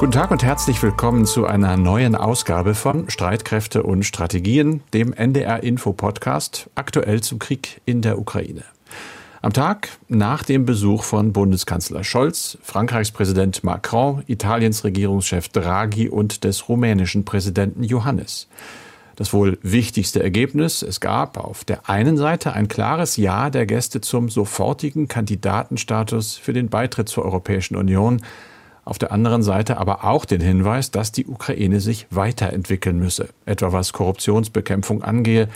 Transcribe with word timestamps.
Guten 0.00 0.12
Tag 0.12 0.30
und 0.30 0.42
herzlich 0.42 0.82
willkommen 0.82 1.26
zu 1.26 1.44
einer 1.44 1.76
neuen 1.76 2.14
Ausgabe 2.14 2.74
von 2.74 3.10
Streitkräfte 3.10 3.82
und 3.82 4.02
Strategien, 4.02 4.82
dem 4.94 5.12
NDR 5.12 5.62
Info 5.62 5.92
Podcast, 5.92 6.70
aktuell 6.74 7.20
zum 7.20 7.38
Krieg 7.38 7.82
in 7.84 8.00
der 8.00 8.18
Ukraine. 8.18 8.64
Am 9.42 9.52
Tag 9.52 9.90
nach 10.08 10.42
dem 10.42 10.64
Besuch 10.64 11.02
von 11.02 11.34
Bundeskanzler 11.34 12.02
Scholz, 12.02 12.56
Frankreichs 12.62 13.10
Präsident 13.10 13.62
Macron, 13.62 14.22
Italiens 14.26 14.84
Regierungschef 14.84 15.50
Draghi 15.50 16.08
und 16.08 16.44
des 16.44 16.70
rumänischen 16.70 17.26
Präsidenten 17.26 17.84
Johannes. 17.84 18.48
Das 19.16 19.34
wohl 19.34 19.58
wichtigste 19.60 20.22
Ergebnis, 20.22 20.80
es 20.80 21.00
gab 21.00 21.36
auf 21.36 21.62
der 21.62 21.90
einen 21.90 22.16
Seite 22.16 22.54
ein 22.54 22.68
klares 22.68 23.18
Ja 23.18 23.50
der 23.50 23.66
Gäste 23.66 24.00
zum 24.00 24.30
sofortigen 24.30 25.08
Kandidatenstatus 25.08 26.38
für 26.38 26.54
den 26.54 26.70
Beitritt 26.70 27.10
zur 27.10 27.26
Europäischen 27.26 27.76
Union, 27.76 28.22
auf 28.90 28.98
der 28.98 29.12
anderen 29.12 29.44
Seite 29.44 29.76
aber 29.76 30.02
auch 30.02 30.24
den 30.24 30.40
Hinweis, 30.40 30.90
dass 30.90 31.12
die 31.12 31.26
Ukraine 31.26 31.78
sich 31.78 32.08
weiterentwickeln 32.10 32.98
müsse, 32.98 33.28
etwa 33.46 33.72
was 33.72 33.92
Korruptionsbekämpfung 33.92 35.04
angehe 35.04 35.48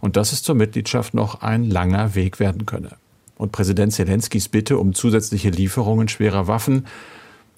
und 0.00 0.16
dass 0.16 0.32
es 0.32 0.42
zur 0.42 0.56
Mitgliedschaft 0.56 1.14
noch 1.14 1.40
ein 1.40 1.70
langer 1.70 2.16
Weg 2.16 2.40
werden 2.40 2.66
könne. 2.66 2.90
Und 3.36 3.52
Präsident 3.52 3.92
Zelenskys 3.92 4.48
Bitte 4.48 4.76
um 4.76 4.92
zusätzliche 4.92 5.50
Lieferungen 5.50 6.08
schwerer 6.08 6.48
Waffen, 6.48 6.88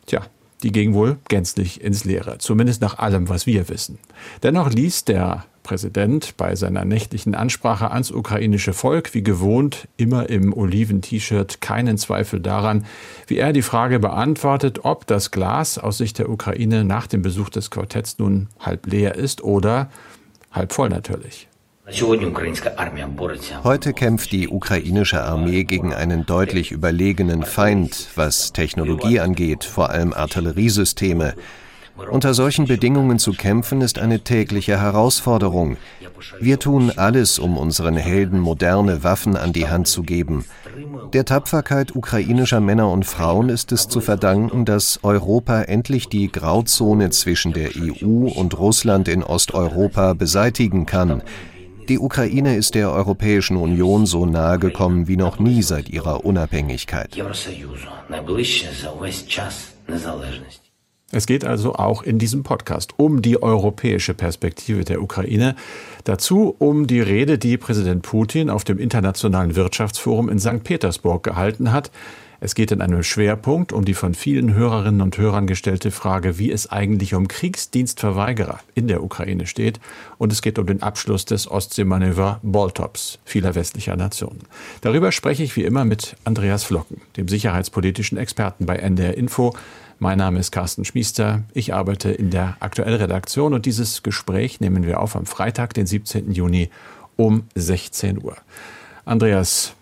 tja, 0.05 0.21
die 0.63 0.71
ging 0.71 0.93
wohl 0.93 1.17
gänzlich 1.29 1.80
ins 1.80 2.05
Leere, 2.05 2.37
zumindest 2.37 2.83
nach 2.83 2.99
allem, 2.99 3.30
was 3.30 3.47
wir 3.47 3.71
wissen. 3.71 3.99
Dennoch 4.43 4.71
ließ 4.71 5.07
der 5.07 5.47
Präsident 5.62 6.37
bei 6.37 6.57
seiner 6.57 6.84
nächtlichen 6.84 7.34
Ansprache 7.34 7.91
ans 7.91 8.11
ukrainische 8.11 8.73
Volk, 8.73 9.15
wie 9.15 9.23
gewohnt, 9.23 9.88
immer 9.97 10.29
im 10.29 10.52
Oliven-T-Shirt, 10.57 11.61
keinen 11.61 11.98
Zweifel 11.98 12.41
daran, 12.41 12.87
wie 13.27 13.38
er 13.38 13.52
die 13.52 13.62
Frage 13.62 13.98
beantwortet, 13.98 14.85
ob 14.85 15.07
das 15.07 15.30
Glas 15.30 15.79
aus 15.79 15.98
Sicht 15.98 16.19
der 16.19 16.29
Ukraine 16.29 16.85
nach 16.85 17.07
dem 17.07 17.23
Besuch 17.23 17.51
des 17.51 17.71
Quartetts 17.71 18.18
nun 18.18 18.49
halb 18.60 18.87
leer 18.87 19.15
ist 19.15 19.43
oder 19.43 19.90
halb 20.51 20.73
voll 20.73 20.88
natürlich. 20.88 21.49
Heute 23.65 23.93
kämpft 23.93 24.33
die 24.33 24.49
ukrainische 24.49 25.24
Armee 25.24 25.65
gegen 25.65 25.93
einen 25.93 26.24
deutlich 26.27 26.71
überlegenen 26.71 27.43
Feind, 27.43 28.09
was 28.15 28.52
Technologie 28.52 29.18
angeht, 29.18 29.65
vor 29.65 29.90
allem 29.90 30.13
Artilleriesysteme. 30.13 31.35
Unter 32.10 32.35
solchen 32.35 32.66
Bedingungen 32.66 33.18
zu 33.18 33.32
kämpfen, 33.32 33.80
ist 33.80 33.98
eine 33.98 34.21
tägliche 34.21 34.80
Herausforderung. 34.80 35.76
Wir 36.40 36.59
tun 36.59 36.90
alles, 36.96 37.38
um 37.38 37.57
unseren 37.59 37.96
Helden 37.96 38.38
moderne 38.38 39.04
Waffen 39.04 39.37
an 39.37 39.52
die 39.52 39.68
Hand 39.68 39.88
zu 39.88 40.02
geben. 40.02 40.45
Der 41.12 41.24
Tapferkeit 41.24 41.95
ukrainischer 41.95 42.60
Männer 42.60 42.90
und 42.90 43.04
Frauen 43.04 43.49
ist 43.49 43.73
es 43.73 43.88
zu 43.88 44.01
verdanken, 44.01 44.65
dass 44.65 45.01
Europa 45.02 45.62
endlich 45.62 46.09
die 46.09 46.30
Grauzone 46.30 47.10
zwischen 47.10 47.52
der 47.52 47.71
EU 47.76 48.29
und 48.29 48.59
Russland 48.59 49.09
in 49.09 49.23
Osteuropa 49.23 50.15
beseitigen 50.15 50.87
kann. 50.87 51.23
Die 51.88 51.99
Ukraine 51.99 52.56
ist 52.56 52.74
der 52.74 52.90
Europäischen 52.90 53.56
Union 53.56 54.06
so 54.06 54.24
nahe 54.24 54.59
gekommen 54.59 55.09
wie 55.09 55.16
noch 55.16 55.38
nie 55.38 55.62
seit 55.62 55.88
ihrer 55.90 56.24
Unabhängigkeit. 56.24 57.16
Es 61.15 61.27
geht 61.27 61.45
also 61.45 61.74
auch 61.74 62.02
in 62.02 62.18
diesem 62.18 62.43
Podcast 62.43 62.95
um 62.96 63.21
die 63.21 63.43
europäische 63.43 64.15
Perspektive 64.15 64.82
der 64.82 65.03
Ukraine. 65.03 65.55
Dazu 66.05 66.56
um 66.59 66.87
die 66.87 67.00
Rede, 67.00 67.37
die 67.37 67.59
Präsident 67.59 68.03
Putin 68.03 68.49
auf 68.49 68.65
dem 68.65 68.78
Internationalen 68.78 69.55
Wirtschaftsforum 69.55 70.31
in 70.31 70.38
St. 70.38 70.65
Petersburg 70.65 71.22
gehalten 71.22 71.71
hat. 71.71 71.91
Es 72.41 72.55
geht 72.56 72.72
in 72.72 72.81
einem 72.81 73.03
Schwerpunkt 73.03 73.72
um 73.75 73.84
die 73.84 73.93
von 73.93 74.15
vielen 74.15 74.55
Hörerinnen 74.55 75.03
und 75.03 75.16
Hörern 75.19 75.47
gestellte 75.47 75.91
Frage, 75.91 76.38
wie 76.38 76.50
es 76.50 76.72
eigentlich 76.72 77.15
um 77.15 77.28
Kriegsdienstverweigerer 77.28 78.59
in 78.75 78.88
der 78.88 79.05
Ukraine 79.05 79.47
steht. 79.47 79.81
Und 80.16 80.33
es 80.33 80.41
geht 80.41 80.59
um 80.59 80.66
den 80.66 80.83
Abschluss 80.83 81.27
des 81.27 81.49
Ostseemanöver 81.49 82.41
Boltops 82.43 83.19
vieler 83.25 83.55
westlicher 83.55 83.97
Nationen. 83.97 84.41
Darüber 84.81 85.12
spreche 85.12 85.44
ich 85.44 85.55
wie 85.56 85.65
immer 85.65 85.84
mit 85.84 86.17
Andreas 86.25 86.65
Flocken, 86.65 87.03
dem 87.19 87.29
sicherheitspolitischen 87.29 88.17
Experten 88.17 88.65
bei 88.65 88.77
NDR 88.77 89.17
Info. 89.17 89.55
Mein 90.03 90.19
Name 90.19 90.41
ist 90.41 90.51
Carsten 90.51 90.85
Schmiester. 90.85 91.45
Ich 91.55 91.73
arbeite 91.75 92.11
in 92.11 92.31
der 92.31 92.57
aktuellen 92.59 92.97
Redaktion 92.97 93.55
und 93.55 93.67
dieses 93.67 94.03
Gespräch 94.03 94.59
nehmen 94.59 94.85
wir 94.85 94.99
auf 94.99 95.15
am 95.15 95.27
Freitag, 95.27 95.75
den 95.75 95.87
17. 95.87 96.33
Juni 96.33 96.71
um 97.15 97.45
16 97.55 98.21
Uhr. 98.21 98.37
Andreas, 99.05 99.75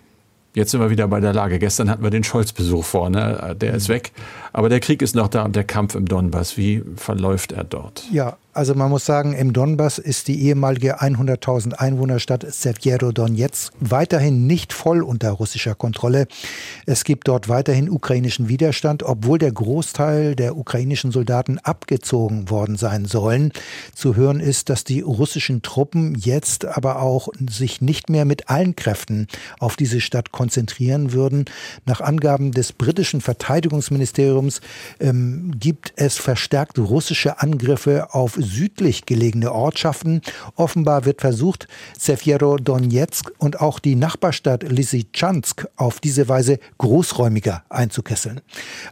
Jetzt 0.52 0.72
sind 0.72 0.80
wir 0.80 0.90
wieder 0.90 1.06
bei 1.06 1.20
der 1.20 1.32
Lage. 1.32 1.60
Gestern 1.60 1.88
hatten 1.88 2.02
wir 2.02 2.10
den 2.10 2.24
Scholz-Besuch 2.24 2.84
vorne. 2.84 3.56
Der 3.60 3.72
ist 3.72 3.88
weg. 3.88 4.10
Aber 4.52 4.68
der 4.68 4.80
Krieg 4.80 5.00
ist 5.00 5.14
noch 5.14 5.28
da 5.28 5.44
und 5.44 5.54
der 5.54 5.62
Kampf 5.62 5.94
im 5.94 6.06
Donbass. 6.06 6.56
Wie 6.56 6.82
verläuft 6.96 7.52
er 7.52 7.62
dort? 7.62 8.04
Ja, 8.10 8.36
also 8.52 8.74
man 8.74 8.90
muss 8.90 9.06
sagen, 9.06 9.32
im 9.32 9.52
Donbass 9.52 9.98
ist 9.98 10.26
die 10.26 10.42
ehemalige 10.42 11.00
100.000 11.00 11.74
Einwohnerstadt 11.74 12.44
Sevjerodonetsk 12.52 13.72
weiterhin 13.78 14.46
nicht 14.46 14.72
voll 14.72 15.02
unter 15.02 15.30
russischer 15.30 15.76
Kontrolle. 15.76 16.26
Es 16.84 17.04
gibt 17.04 17.28
dort 17.28 17.48
weiterhin 17.48 17.88
ukrainischen 17.88 18.48
Widerstand, 18.48 19.04
obwohl 19.04 19.38
der 19.38 19.52
Großteil 19.52 20.34
der 20.34 20.56
ukrainischen 20.56 21.12
Soldaten 21.12 21.58
abgezogen 21.58 22.50
worden 22.50 22.76
sein 22.76 23.04
sollen. 23.04 23.52
Zu 23.94 24.16
hören 24.16 24.40
ist, 24.40 24.68
dass 24.68 24.82
die 24.82 25.00
russischen 25.00 25.62
Truppen 25.62 26.16
jetzt 26.16 26.64
aber 26.64 27.02
auch 27.02 27.28
sich 27.48 27.80
nicht 27.80 28.10
mehr 28.10 28.24
mit 28.24 28.50
allen 28.50 28.74
Kräften 28.74 29.28
auf 29.60 29.76
diese 29.76 30.00
Stadt 30.00 30.32
konzentrieren 30.32 31.12
würden. 31.12 31.44
Nach 31.86 32.00
Angaben 32.00 32.50
des 32.50 32.72
britischen 32.72 33.20
Verteidigungsministeriums 33.20 34.60
ähm, 34.98 35.52
gibt 35.58 35.92
es 35.94 36.18
verstärkte 36.18 36.80
russische 36.80 37.40
Angriffe 37.40 38.12
auf 38.12 38.39
südlich 38.42 39.06
gelegene 39.06 39.52
Ortschaften. 39.52 40.20
Offenbar 40.56 41.04
wird 41.04 41.20
versucht, 41.20 41.68
Severo-Donetsk 41.98 43.32
und 43.38 43.60
auch 43.60 43.78
die 43.78 43.94
Nachbarstadt 43.94 44.62
Lysychansk 44.62 45.66
auf 45.76 46.00
diese 46.00 46.28
Weise 46.28 46.58
großräumiger 46.78 47.64
einzukesseln. 47.68 48.40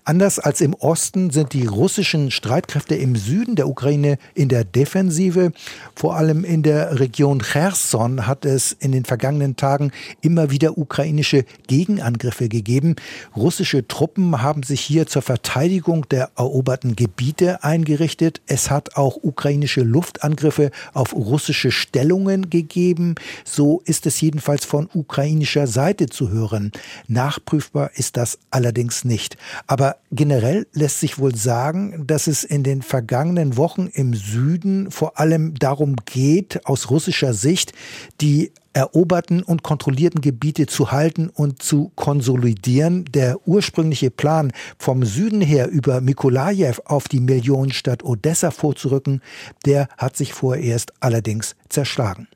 Anders 0.05 0.39
als 0.39 0.61
im 0.61 0.75
Osten 0.75 1.31
sind 1.31 1.53
die 1.53 1.67
russischen 1.67 2.31
Streitkräfte 2.31 2.95
im 2.95 3.17
Süden 3.17 3.57
der 3.57 3.69
Ukraine 3.69 4.19
in 4.35 4.49
der 4.49 4.65
Defensive. 4.65 5.53
Vor 5.95 6.17
allem 6.17 6.45
in 6.45 6.63
der 6.63 7.01
Region 7.01 7.41
Cherson 7.41 8.27
hat 8.27 8.45
es 8.45 8.73
in 8.73 8.93
den 8.93 9.05
vergangenen 9.05 9.57
Tagen 9.57 9.93
immer 10.21 10.51
wieder 10.51 10.79
ukrainische 10.79 11.45
Gegenangriffe 11.67 12.49
gegeben. 12.49 12.97
Russische 13.37 13.87
Truppen 13.87 14.43
haben 14.43 14.63
sich 14.63 14.81
hier 14.81 15.07
zur 15.07 15.23
Verteidigung 15.23 16.09
der 16.09 16.31
eroberten 16.37 16.97
Gebiete 16.97 17.63
eingerichtet. 17.65 18.41
Es 18.47 18.71
hat 18.71 18.97
auch 18.97 19.17
ukrainische 19.39 19.83
Luftangriffe 19.83 20.73
auf 20.95 21.15
russische 21.15 21.71
Stellungen 21.71 22.51
gegeben. 22.51 23.15
So 23.45 23.81
ist 23.85 24.05
es 24.07 24.21
jedenfalls 24.21 24.65
von 24.65 24.89
ukrainischer 24.93 25.69
Seite 25.69 26.07
zu 26.07 26.31
hören. 26.31 26.73
Nachprüfbar 27.07 27.93
ist 27.95 28.17
das 28.17 28.41
allerdings 28.51 29.05
nicht. 29.05 29.37
Aber 29.69 29.97
generell 30.11 30.67
lässt 30.73 30.99
sich 30.99 31.21
wohl 31.21 31.37
sagen, 31.37 32.05
dass 32.05 32.27
es 32.27 32.43
in 32.43 32.65
den 32.65 32.83
vergangenen 32.83 33.57
Wochen 33.57 33.87
im 33.93 34.13
Süden 34.13 34.91
vor 34.91 35.21
allem 35.21 35.55
darum 35.55 35.95
geht, 36.05 36.67
aus 36.67 36.91
russischer 36.91 37.33
Sicht 37.33 37.73
die 38.21 38.51
eroberten 38.73 39.43
und 39.43 39.63
kontrollierten 39.63 40.21
Gebiete 40.21 40.67
zu 40.67 40.93
halten 40.93 41.29
und 41.29 41.63
zu 41.63 41.91
konsolidieren. 41.95 43.05
Der 43.07 43.37
ursprüngliche 43.47 44.11
Plan, 44.11 44.53
vom 44.79 45.05
Süden 45.05 45.41
her 45.41 45.69
über 45.69 46.01
Mikolajew 46.01 46.81
auf 46.85 47.09
die 47.09 47.21
Millionenstadt 47.21 48.05
Odessa 48.05 48.51
vorzurücken, 48.51 49.23
der 49.67 49.89
hat 49.97 50.17
sich 50.17 50.33
vorerst 50.33 50.93
allerdings 51.01 51.57
zerschlagen. 51.69 52.29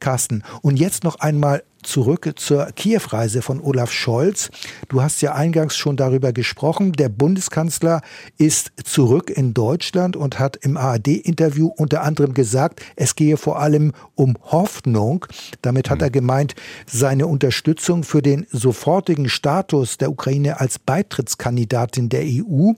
Carsten, 0.00 0.42
und 0.62 0.78
jetzt 0.78 1.04
noch 1.04 1.16
einmal 1.20 1.62
zurück 1.86 2.32
zur 2.36 2.66
Kiew-Reise 2.66 3.42
von 3.42 3.60
Olaf 3.60 3.90
Scholz. 3.90 4.50
Du 4.88 5.02
hast 5.02 5.22
ja 5.22 5.34
eingangs 5.34 5.76
schon 5.76 5.96
darüber 5.96 6.32
gesprochen. 6.32 6.92
Der 6.92 7.08
Bundeskanzler 7.08 8.02
ist 8.36 8.72
zurück 8.84 9.30
in 9.30 9.54
Deutschland 9.54 10.16
und 10.16 10.38
hat 10.38 10.56
im 10.56 10.76
ARD-Interview 10.76 11.68
unter 11.68 12.02
anderem 12.02 12.34
gesagt, 12.34 12.82
es 12.96 13.14
gehe 13.14 13.36
vor 13.36 13.60
allem 13.60 13.92
um 14.14 14.36
Hoffnung. 14.42 15.26
Damit 15.62 15.88
hat 15.88 16.02
er 16.02 16.10
gemeint, 16.10 16.54
seine 16.86 17.26
Unterstützung 17.26 18.02
für 18.02 18.22
den 18.22 18.46
sofortigen 18.50 19.28
Status 19.28 19.96
der 19.98 20.10
Ukraine 20.10 20.60
als 20.60 20.78
Beitrittskandidatin 20.78 22.08
der 22.08 22.22
EU. 22.24 22.72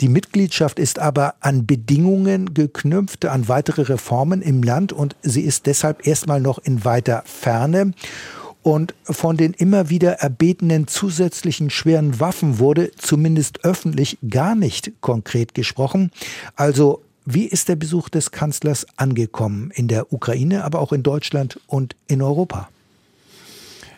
Die 0.00 0.08
Mitgliedschaft 0.08 0.78
ist 0.78 0.98
aber 0.98 1.34
an 1.40 1.66
Bedingungen 1.66 2.52
geknüpft, 2.52 3.24
an 3.26 3.48
weitere 3.48 3.82
Reformen 3.82 4.42
im 4.42 4.62
Land 4.62 4.92
und 4.92 5.16
sie 5.22 5.42
ist 5.42 5.66
deshalb 5.66 6.06
erstmal 6.06 6.40
noch 6.40 6.58
in 6.58 6.84
weiter 6.84 7.22
Ferne. 7.26 7.92
Und 8.62 8.94
von 9.04 9.36
den 9.36 9.52
immer 9.52 9.90
wieder 9.90 10.14
erbetenen 10.14 10.88
zusätzlichen 10.88 11.68
schweren 11.68 12.18
Waffen 12.18 12.58
wurde 12.58 12.90
zumindest 12.96 13.62
öffentlich 13.64 14.18
gar 14.28 14.54
nicht 14.54 14.92
konkret 15.02 15.54
gesprochen. 15.54 16.10
Also 16.56 17.02
wie 17.26 17.44
ist 17.44 17.68
der 17.68 17.76
Besuch 17.76 18.08
des 18.08 18.30
Kanzlers 18.30 18.86
angekommen 18.96 19.70
in 19.74 19.88
der 19.88 20.12
Ukraine, 20.12 20.64
aber 20.64 20.80
auch 20.80 20.92
in 20.92 21.02
Deutschland 21.02 21.60
und 21.66 21.94
in 22.06 22.20
Europa? 22.20 22.68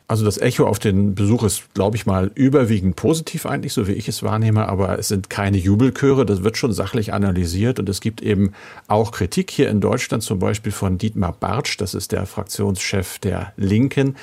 Also 0.08 0.24
das 0.24 0.38
Echo 0.38 0.66
auf 0.66 0.78
den 0.78 1.16
Besuch 1.16 1.42
ist, 1.42 1.74
glaube 1.74 1.96
ich 1.96 2.06
mal, 2.06 2.30
überwiegend 2.36 2.94
positiv 2.94 3.44
eigentlich, 3.44 3.72
so 3.72 3.88
wie 3.88 3.92
ich 3.92 4.06
es 4.06 4.22
wahrnehme, 4.22 4.68
aber 4.68 4.96
es 5.00 5.08
sind 5.08 5.30
keine 5.30 5.56
Jubelchöre, 5.56 6.24
das 6.24 6.44
wird 6.44 6.56
schon 6.56 6.72
sachlich 6.72 7.12
analysiert 7.12 7.80
und 7.80 7.88
es 7.88 8.00
gibt 8.00 8.22
eben 8.22 8.52
auch 8.86 9.10
Kritik 9.10 9.50
hier 9.50 9.68
in 9.68 9.80
Deutschland, 9.80 10.22
zum 10.22 10.38
Beispiel 10.38 10.70
von 10.70 10.96
Dietmar 10.96 11.32
Bartsch, 11.32 11.76
das 11.78 11.94
ist 11.94 12.12
der 12.12 12.24
Fraktionschef 12.26 13.18
der 13.18 13.52
Linken. 13.56 14.14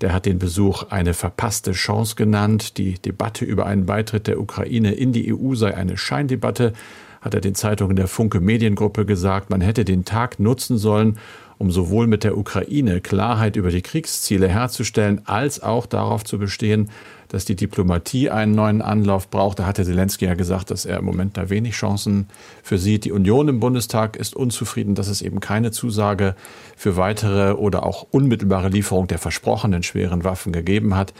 Der 0.00 0.12
hat 0.12 0.26
den 0.26 0.38
Besuch 0.38 0.84
eine 0.90 1.14
verpasste 1.14 1.72
Chance 1.72 2.14
genannt. 2.14 2.78
Die 2.78 2.94
Debatte 2.94 3.44
über 3.44 3.66
einen 3.66 3.86
Beitritt 3.86 4.28
der 4.28 4.40
Ukraine 4.40 4.92
in 4.92 5.12
die 5.12 5.34
EU 5.34 5.54
sei 5.54 5.74
eine 5.74 5.96
Scheindebatte, 5.96 6.72
hat 7.22 7.34
er 7.34 7.40
den 7.40 7.54
Zeitungen 7.54 7.96
der 7.96 8.08
Funke 8.08 8.40
Mediengruppe 8.40 9.06
gesagt. 9.06 9.48
Man 9.48 9.62
hätte 9.62 9.84
den 9.84 10.04
Tag 10.04 10.38
nutzen 10.38 10.76
sollen, 10.76 11.18
um 11.56 11.70
sowohl 11.70 12.08
mit 12.08 12.24
der 12.24 12.36
Ukraine 12.36 13.00
Klarheit 13.00 13.54
über 13.54 13.70
die 13.70 13.82
Kriegsziele 13.82 14.48
herzustellen, 14.48 15.22
als 15.26 15.62
auch 15.62 15.86
darauf 15.86 16.24
zu 16.24 16.38
bestehen, 16.38 16.90
dass 17.28 17.44
die 17.44 17.54
Diplomatie 17.54 18.30
einen 18.30 18.52
neuen 18.52 18.82
Anlauf 18.82 19.30
braucht. 19.30 19.60
Da 19.60 19.66
hatte 19.66 19.84
Zelensky 19.84 20.24
ja 20.24 20.34
gesagt, 20.34 20.72
dass 20.72 20.84
er 20.84 20.98
im 20.98 21.04
Moment 21.04 21.36
da 21.36 21.48
wenig 21.48 21.74
Chancen 21.74 22.26
für 22.64 22.78
sieht. 22.78 23.04
Die 23.04 23.12
Union 23.12 23.46
im 23.46 23.60
Bundestag 23.60 24.16
ist 24.16 24.34
unzufrieden, 24.34 24.96
dass 24.96 25.06
es 25.06 25.22
eben 25.22 25.38
keine 25.38 25.70
Zusage 25.70 26.34
für 26.76 26.96
weitere 26.96 27.52
oder 27.52 27.86
auch 27.86 28.06
unmittelbare 28.10 28.68
Lieferung 28.68 29.06
der 29.06 29.18
versprochenen 29.18 29.84
schweren 29.84 30.24
Waffen 30.24 30.52
gegeben 30.52 30.96
hat. 30.96 31.14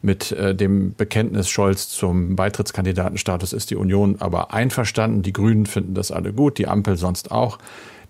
Mit 0.00 0.32
äh, 0.32 0.54
dem 0.54 0.94
Bekenntnis 0.94 1.48
Scholz 1.48 1.88
zum 1.88 2.36
Beitrittskandidatenstatus 2.36 3.52
ist 3.52 3.70
die 3.70 3.76
Union 3.76 4.16
aber 4.20 4.52
einverstanden. 4.52 5.22
Die 5.22 5.32
Grünen 5.32 5.66
finden 5.66 5.94
das 5.94 6.12
alle 6.12 6.32
gut, 6.32 6.58
die 6.58 6.68
Ampel 6.68 6.96
sonst 6.96 7.30
auch. 7.30 7.58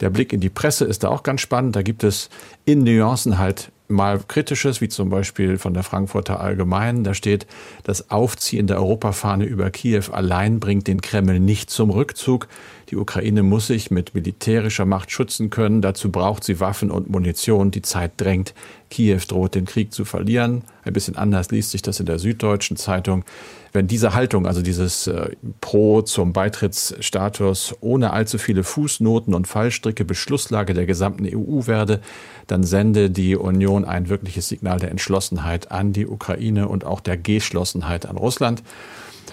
Der 0.00 0.10
Blick 0.10 0.32
in 0.32 0.40
die 0.40 0.50
Presse 0.50 0.84
ist 0.84 1.02
da 1.02 1.08
auch 1.08 1.22
ganz 1.22 1.40
spannend. 1.40 1.74
Da 1.74 1.82
gibt 1.82 2.04
es 2.04 2.30
in 2.64 2.84
Nuancen 2.84 3.38
halt 3.38 3.72
mal 3.88 4.20
Kritisches, 4.28 4.80
wie 4.80 4.88
zum 4.88 5.08
Beispiel 5.08 5.58
von 5.58 5.74
der 5.74 5.82
Frankfurter 5.82 6.40
Allgemeinen. 6.40 7.04
Da 7.04 7.14
steht, 7.14 7.46
das 7.84 8.10
Aufziehen 8.10 8.66
der 8.66 8.76
Europafahne 8.76 9.44
über 9.44 9.70
Kiew 9.70 10.12
allein 10.12 10.60
bringt 10.60 10.86
den 10.86 11.00
Kreml 11.00 11.40
nicht 11.40 11.70
zum 11.70 11.90
Rückzug. 11.90 12.48
Die 12.88 12.96
Ukraine 12.96 13.42
muss 13.42 13.66
sich 13.66 13.90
mit 13.90 14.14
militärischer 14.14 14.86
Macht 14.86 15.10
schützen 15.10 15.50
können. 15.50 15.82
Dazu 15.82 16.10
braucht 16.10 16.42
sie 16.42 16.58
Waffen 16.58 16.90
und 16.90 17.10
Munition. 17.10 17.70
Die 17.70 17.82
Zeit 17.82 18.12
drängt. 18.16 18.54
Kiew 18.90 19.20
droht 19.28 19.54
den 19.54 19.66
Krieg 19.66 19.92
zu 19.92 20.06
verlieren. 20.06 20.62
Ein 20.84 20.94
bisschen 20.94 21.16
anders 21.16 21.50
liest 21.50 21.70
sich 21.70 21.82
das 21.82 22.00
in 22.00 22.06
der 22.06 22.18
Süddeutschen 22.18 22.76
Zeitung 22.76 23.24
wenn 23.72 23.86
diese 23.86 24.14
Haltung, 24.14 24.46
also 24.46 24.62
dieses 24.62 25.06
äh, 25.06 25.30
Pro 25.60 26.02
zum 26.02 26.32
Beitrittsstatus 26.32 27.76
ohne 27.80 28.12
allzu 28.12 28.38
viele 28.38 28.64
Fußnoten 28.64 29.34
und 29.34 29.46
Fallstricke 29.46 30.04
Beschlusslage 30.04 30.74
der 30.74 30.86
gesamten 30.86 31.26
EU 31.26 31.66
werde, 31.66 32.00
dann 32.46 32.62
sende 32.62 33.10
die 33.10 33.36
Union 33.36 33.84
ein 33.84 34.08
wirkliches 34.08 34.48
Signal 34.48 34.78
der 34.78 34.90
Entschlossenheit 34.90 35.70
an 35.70 35.92
die 35.92 36.06
Ukraine 36.06 36.68
und 36.68 36.84
auch 36.84 37.00
der 37.00 37.16
Geschlossenheit 37.16 38.06
an 38.06 38.16
Russland. 38.16 38.62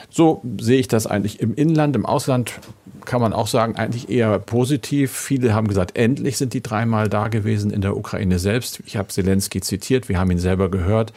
So 0.09 0.41
sehe 0.59 0.79
ich 0.79 0.87
das 0.87 1.07
eigentlich 1.07 1.39
im 1.39 1.53
Inland. 1.55 1.95
Im 1.95 2.05
Ausland 2.05 2.59
kann 3.05 3.21
man 3.21 3.33
auch 3.33 3.47
sagen, 3.47 3.75
eigentlich 3.75 4.09
eher 4.09 4.39
positiv. 4.39 5.11
Viele 5.11 5.53
haben 5.53 5.67
gesagt, 5.67 5.97
endlich 5.97 6.37
sind 6.37 6.53
die 6.53 6.61
dreimal 6.61 7.07
da 7.07 7.27
gewesen 7.27 7.71
in 7.71 7.81
der 7.81 7.95
Ukraine 7.95 8.39
selbst. 8.39 8.81
Ich 8.85 8.97
habe 8.97 9.09
Zelensky 9.09 9.61
zitiert, 9.61 10.09
wir 10.09 10.19
haben 10.19 10.31
ihn 10.31 10.39
selber 10.39 10.69
gehört. 10.69 11.13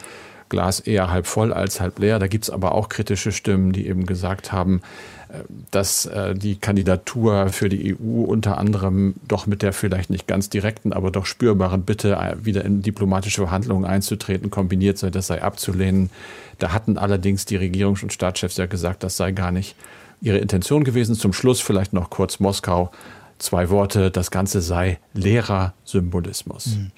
Glas 0.48 0.80
eher 0.80 1.10
halb 1.10 1.26
voll 1.26 1.52
als 1.52 1.80
halb 1.80 1.98
leer. 1.98 2.18
Da 2.18 2.26
gibt 2.26 2.44
es 2.44 2.50
aber 2.50 2.72
auch 2.72 2.88
kritische 2.88 3.32
Stimmen, 3.32 3.72
die 3.72 3.86
eben 3.86 4.06
gesagt 4.06 4.52
haben, 4.52 4.80
äh, 5.28 5.38
dass 5.70 6.06
äh, 6.06 6.34
die 6.34 6.56
Kandidatur 6.56 7.48
für 7.48 7.68
die 7.68 7.94
EU 7.94 8.24
unter 8.24 8.58
anderem 8.58 9.14
doch 9.26 9.46
mit 9.46 9.62
der 9.62 9.72
vielleicht 9.72 10.10
nicht 10.10 10.26
ganz 10.26 10.48
direkten, 10.48 10.92
aber 10.92 11.10
doch 11.10 11.26
spürbaren 11.26 11.82
Bitte, 11.82 12.14
äh, 12.14 12.36
wieder 12.44 12.64
in 12.64 12.82
diplomatische 12.82 13.42
Verhandlungen 13.42 13.84
einzutreten, 13.84 14.50
kombiniert 14.50 14.98
sei, 14.98 15.10
das 15.10 15.26
sei 15.26 15.42
abzulehnen. 15.42 16.10
Da 16.58 16.72
hatten 16.72 16.98
allerdings 16.98 17.44
die 17.44 17.58
Regierungs- 17.58 18.02
und 18.02 18.12
Staatschefs 18.12 18.56
ja 18.56 18.66
gesagt, 18.66 19.02
das 19.02 19.16
sei 19.16 19.32
gar 19.32 19.52
nicht 19.52 19.76
ihre 20.20 20.38
Intention 20.38 20.84
gewesen. 20.84 21.14
Zum 21.14 21.32
Schluss 21.32 21.60
vielleicht 21.60 21.92
noch 21.92 22.10
kurz 22.10 22.40
Moskau 22.40 22.90
zwei 23.38 23.70
Worte, 23.70 24.10
das 24.10 24.30
Ganze 24.30 24.60
sei 24.60 24.98
leerer 25.14 25.74
Symbolismus. 25.84 26.66
Mhm. 26.66 26.90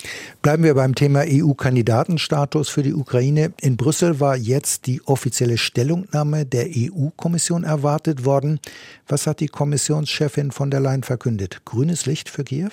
Bleiben 0.42 0.64
wir 0.64 0.74
beim 0.74 0.94
Thema 0.94 1.24
EU-Kandidatenstatus 1.26 2.68
für 2.68 2.82
die 2.82 2.94
Ukraine. 2.94 3.52
In 3.60 3.76
Brüssel 3.76 4.20
war 4.20 4.36
jetzt 4.36 4.86
die 4.86 5.02
offizielle 5.06 5.58
Stellungnahme 5.58 6.46
der 6.46 6.66
EU-Kommission 6.68 7.64
erwartet 7.64 8.24
worden. 8.24 8.60
Was 9.08 9.26
hat 9.26 9.40
die 9.40 9.48
Kommissionschefin 9.48 10.50
von 10.50 10.70
der 10.70 10.80
Leyen 10.80 11.02
verkündet? 11.02 11.62
Grünes 11.64 12.06
Licht 12.06 12.28
für 12.28 12.44
Kiew? 12.44 12.70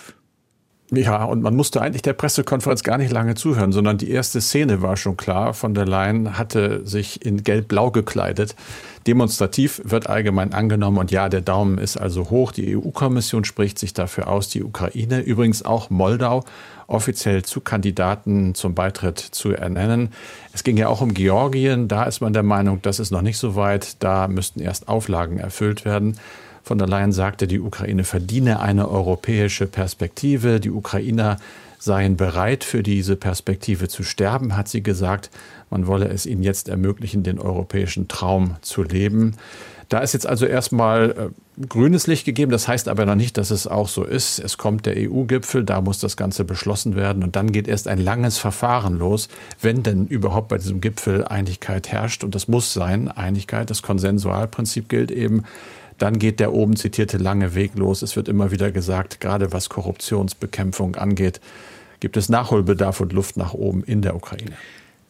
Ja, 0.89 1.25
und 1.25 1.42
man 1.42 1.54
musste 1.54 1.81
eigentlich 1.81 2.01
der 2.01 2.13
Pressekonferenz 2.13 2.81
gar 2.81 2.98
nicht 2.98 3.12
lange 3.12 3.36
zuhören, 3.36 3.74
sondern 3.74 3.98
die 3.98 4.10
erste 4.10 4.39
Szene 4.39 4.81
war 4.81 4.95
schon 4.95 5.18
klar. 5.18 5.54
Von 5.54 5.74
der 5.74 5.86
Leyen 5.86 6.38
hatte 6.38 6.86
sich 6.88 7.25
in 7.25 7.44
gelb-blau 7.44 7.92
gekleidet. 7.92 8.56
Demonstrativ 9.06 9.81
wird 9.84 10.07
allgemein 10.07 10.54
angenommen 10.54 10.98
und 10.98 11.12
ja, 11.12 11.28
der 11.28 11.42
Daumen 11.42 11.78
ist 11.78 11.98
also 11.98 12.30
hoch. 12.30 12.54
Die 12.54 12.78
EU-Kommission 12.78 13.44
spricht 13.44 13.80
sich 13.80 13.94
dafür 13.94 14.30
aus, 14.30 14.48
die 14.48 14.63
Ukraine, 14.63 15.19
übrigens 15.19 15.66
auch 15.66 15.89
Moldau, 15.89 16.45
offiziell 16.88 17.44
zu 17.44 17.60
Kandidaten 17.60 18.56
zum 18.56 18.74
Beitritt 18.74 19.19
zu 19.19 19.51
ernennen. 19.51 20.13
Es 20.54 20.63
ging 20.63 20.78
ja 20.78 20.88
auch 20.88 21.01
um 21.01 21.13
Georgien. 21.13 21.89
Da 21.89 22.04
ist 22.04 22.22
man 22.22 22.31
der 22.31 22.44
Meinung, 22.44 22.81
das 22.81 23.00
ist 23.00 23.12
noch 23.12 23.22
nicht 23.22 23.38
so 23.38 23.56
weit. 23.56 23.98
Da 24.01 24.30
müssten 24.30 24.62
erst 24.62 24.88
Auflagen 24.88 25.38
erfüllt 25.38 25.84
werden. 25.84 26.18
Von 26.68 26.80
der 26.80 26.88
Leyen 26.90 27.14
sagte, 27.14 27.48
die 27.48 27.62
Ukraine 27.62 28.04
verdiene 28.04 28.60
eine 28.60 28.90
europäische 28.90 29.68
Perspektive. 29.68 30.60
Die 30.60 30.69
Ukrainer 30.69 31.38
seien 31.80 32.18
bereit, 32.18 32.66
für 32.66 32.84
diese 32.84 33.16
Perspektive 33.16 33.88
zu 33.88 34.04
sterben, 34.04 34.58
hat 34.58 34.68
sie 34.68 34.84
gesagt. 34.84 35.30
Man 35.69 35.88
wolle 35.88 36.10
es 36.10 36.25
ihnen 36.25 36.44
jetzt 36.44 36.68
ermöglichen, 36.68 37.24
den 37.24 37.40
europäischen 37.40 38.10
Traum 38.10 38.58
zu 38.60 38.84
leben. 38.84 39.36
Da 39.88 40.00
ist 40.00 40.14
jetzt 40.14 40.28
also 40.28 40.46
erstmal 40.46 41.31
äh, 41.58 41.66
grünes 41.69 42.06
Licht 42.06 42.25
gegeben. 42.25 42.52
Das 42.52 42.68
heißt 42.68 42.90
aber 42.90 43.06
noch 43.06 43.16
nicht, 43.16 43.38
dass 43.38 43.50
es 43.50 43.66
auch 43.66 43.88
so 43.88 44.04
ist. 44.04 44.38
Es 44.38 44.58
kommt 44.58 44.86
der 44.86 44.96
EU-Gipfel, 44.98 45.63
da 45.63 45.80
muss 45.80 46.00
das 46.00 46.18
Ganze 46.18 46.44
beschlossen 46.44 46.98
werden 46.98 47.24
und 47.24 47.38
dann 47.38 47.54
geht 47.54 47.70
erst 47.70 47.88
ein 47.88 48.00
langes 48.00 48.40
Verfahren 48.40 49.00
los, 49.00 49.30
wenn 49.62 49.84
denn 49.84 50.06
überhaupt 50.08 50.50
bei 50.50 50.58
diesem 50.58 50.81
Gipfel 50.81 51.24
Einigkeit 51.24 51.88
herrscht. 51.88 52.25
Und 52.25 52.36
das 52.36 52.50
muss 52.50 52.74
sein, 52.74 53.08
Einigkeit. 53.08 53.70
Das 53.70 53.81
Konsensualprinzip 53.81 54.90
gilt 54.90 55.12
eben. 55.12 55.46
Dann 55.98 56.20
geht 56.20 56.40
der 56.40 56.54
oben 56.54 56.76
zitierte 56.76 57.18
lange 57.18 57.56
Weg 57.56 57.76
los. 57.76 58.02
Es 58.02 58.16
wird 58.16 58.28
immer 58.28 58.52
wieder 58.52 58.72
gesagt, 58.72 59.20
gerade 59.20 59.52
was 59.52 59.70
Korruptionsbekämpfung 59.70 60.96
angeht, 60.96 61.42
gibt 62.00 62.18
es 62.18 62.30
Nachholbedarf 62.30 63.02
und 63.02 63.14
Luft 63.14 63.38
nach 63.38 63.54
oben 63.54 63.84
in 63.84 64.02
der 64.02 64.16
Ukraine. 64.16 64.54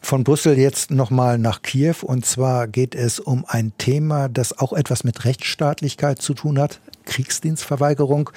Von 0.00 0.24
Brüssel 0.24 0.58
jetzt 0.58 0.90
nochmal 0.90 1.38
nach 1.38 1.62
Kiew. 1.62 1.96
Und 2.02 2.24
zwar 2.24 2.68
geht 2.68 2.94
es 2.94 3.20
um 3.20 3.44
ein 3.46 3.72
Thema, 3.78 4.28
das 4.28 4.58
auch 4.58 4.72
etwas 4.72 5.04
mit 5.04 5.24
Rechtsstaatlichkeit 5.24 6.22
zu 6.22 6.34
tun 6.34 6.58
hat. 6.58 6.80
Kriegsdienstverweigerung. 7.08 8.30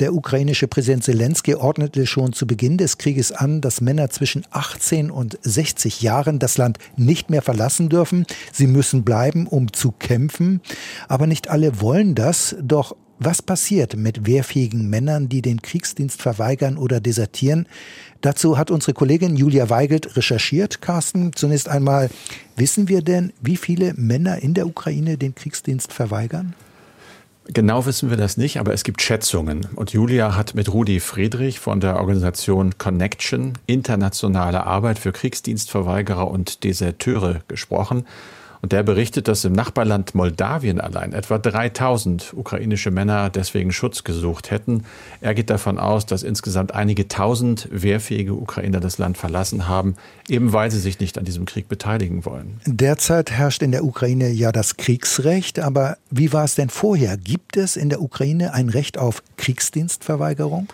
Der 0.00 0.12
ukrainische 0.12 0.68
Präsident 0.68 1.04
Zelensky 1.04 1.54
ordnete 1.54 2.06
schon 2.06 2.34
zu 2.34 2.46
Beginn 2.46 2.76
des 2.76 2.98
Krieges 2.98 3.32
an, 3.32 3.62
dass 3.62 3.80
Männer 3.80 4.10
zwischen 4.10 4.44
18 4.50 5.10
und 5.10 5.38
60 5.42 6.02
Jahren 6.02 6.38
das 6.38 6.58
Land 6.58 6.78
nicht 6.96 7.30
mehr 7.30 7.40
verlassen 7.40 7.88
dürfen. 7.88 8.26
Sie 8.52 8.66
müssen 8.66 9.04
bleiben, 9.04 9.46
um 9.46 9.72
zu 9.72 9.92
kämpfen. 9.92 10.60
Aber 11.08 11.26
nicht 11.26 11.48
alle 11.48 11.80
wollen 11.80 12.14
das. 12.14 12.56
Doch 12.60 12.96
was 13.18 13.40
passiert 13.40 13.96
mit 13.96 14.26
wehrfähigen 14.26 14.90
Männern, 14.90 15.30
die 15.30 15.40
den 15.40 15.62
Kriegsdienst 15.62 16.20
verweigern 16.20 16.76
oder 16.76 17.00
desertieren? 17.00 17.66
Dazu 18.20 18.58
hat 18.58 18.70
unsere 18.70 18.92
Kollegin 18.92 19.36
Julia 19.36 19.70
Weigelt 19.70 20.16
recherchiert. 20.16 20.82
Carsten, 20.82 21.32
zunächst 21.34 21.68
einmal, 21.68 22.10
wissen 22.56 22.88
wir 22.88 23.00
denn, 23.00 23.32
wie 23.40 23.56
viele 23.56 23.94
Männer 23.94 24.42
in 24.42 24.52
der 24.52 24.66
Ukraine 24.66 25.16
den 25.16 25.34
Kriegsdienst 25.34 25.94
verweigern? 25.94 26.54
Genau 27.48 27.86
wissen 27.86 28.10
wir 28.10 28.16
das 28.16 28.36
nicht, 28.36 28.58
aber 28.58 28.72
es 28.72 28.82
gibt 28.82 29.00
Schätzungen. 29.02 29.68
Und 29.76 29.92
Julia 29.92 30.34
hat 30.34 30.54
mit 30.54 30.72
Rudi 30.72 30.98
Friedrich 30.98 31.60
von 31.60 31.80
der 31.80 31.96
Organisation 31.96 32.76
Connection, 32.76 33.52
internationale 33.66 34.64
Arbeit 34.64 34.98
für 34.98 35.12
Kriegsdienstverweigerer 35.12 36.28
und 36.28 36.64
Deserteure 36.64 37.42
gesprochen. 37.46 38.04
Und 38.66 38.72
der 38.72 38.82
berichtet, 38.82 39.28
dass 39.28 39.44
im 39.44 39.52
Nachbarland 39.52 40.16
Moldawien 40.16 40.80
allein 40.80 41.12
etwa 41.12 41.38
3000 41.38 42.34
ukrainische 42.34 42.90
Männer 42.90 43.30
deswegen 43.30 43.70
Schutz 43.70 44.02
gesucht 44.02 44.50
hätten. 44.50 44.82
Er 45.20 45.34
geht 45.34 45.50
davon 45.50 45.78
aus, 45.78 46.04
dass 46.04 46.24
insgesamt 46.24 46.74
einige 46.74 47.06
tausend 47.06 47.68
wehrfähige 47.70 48.34
Ukrainer 48.34 48.80
das 48.80 48.98
Land 48.98 49.18
verlassen 49.18 49.68
haben, 49.68 49.94
eben 50.28 50.52
weil 50.52 50.72
sie 50.72 50.80
sich 50.80 50.98
nicht 50.98 51.16
an 51.16 51.24
diesem 51.24 51.44
Krieg 51.44 51.68
beteiligen 51.68 52.24
wollen. 52.24 52.60
Derzeit 52.66 53.30
herrscht 53.30 53.62
in 53.62 53.70
der 53.70 53.84
Ukraine 53.84 54.30
ja 54.30 54.50
das 54.50 54.76
Kriegsrecht, 54.76 55.60
aber 55.60 55.96
wie 56.10 56.32
war 56.32 56.42
es 56.42 56.56
denn 56.56 56.68
vorher? 56.68 57.16
Gibt 57.16 57.56
es 57.56 57.76
in 57.76 57.88
der 57.88 58.02
Ukraine 58.02 58.52
ein 58.52 58.68
Recht 58.68 58.98
auf 58.98 59.22
Kriegsdienstverweigerung? 59.36 60.66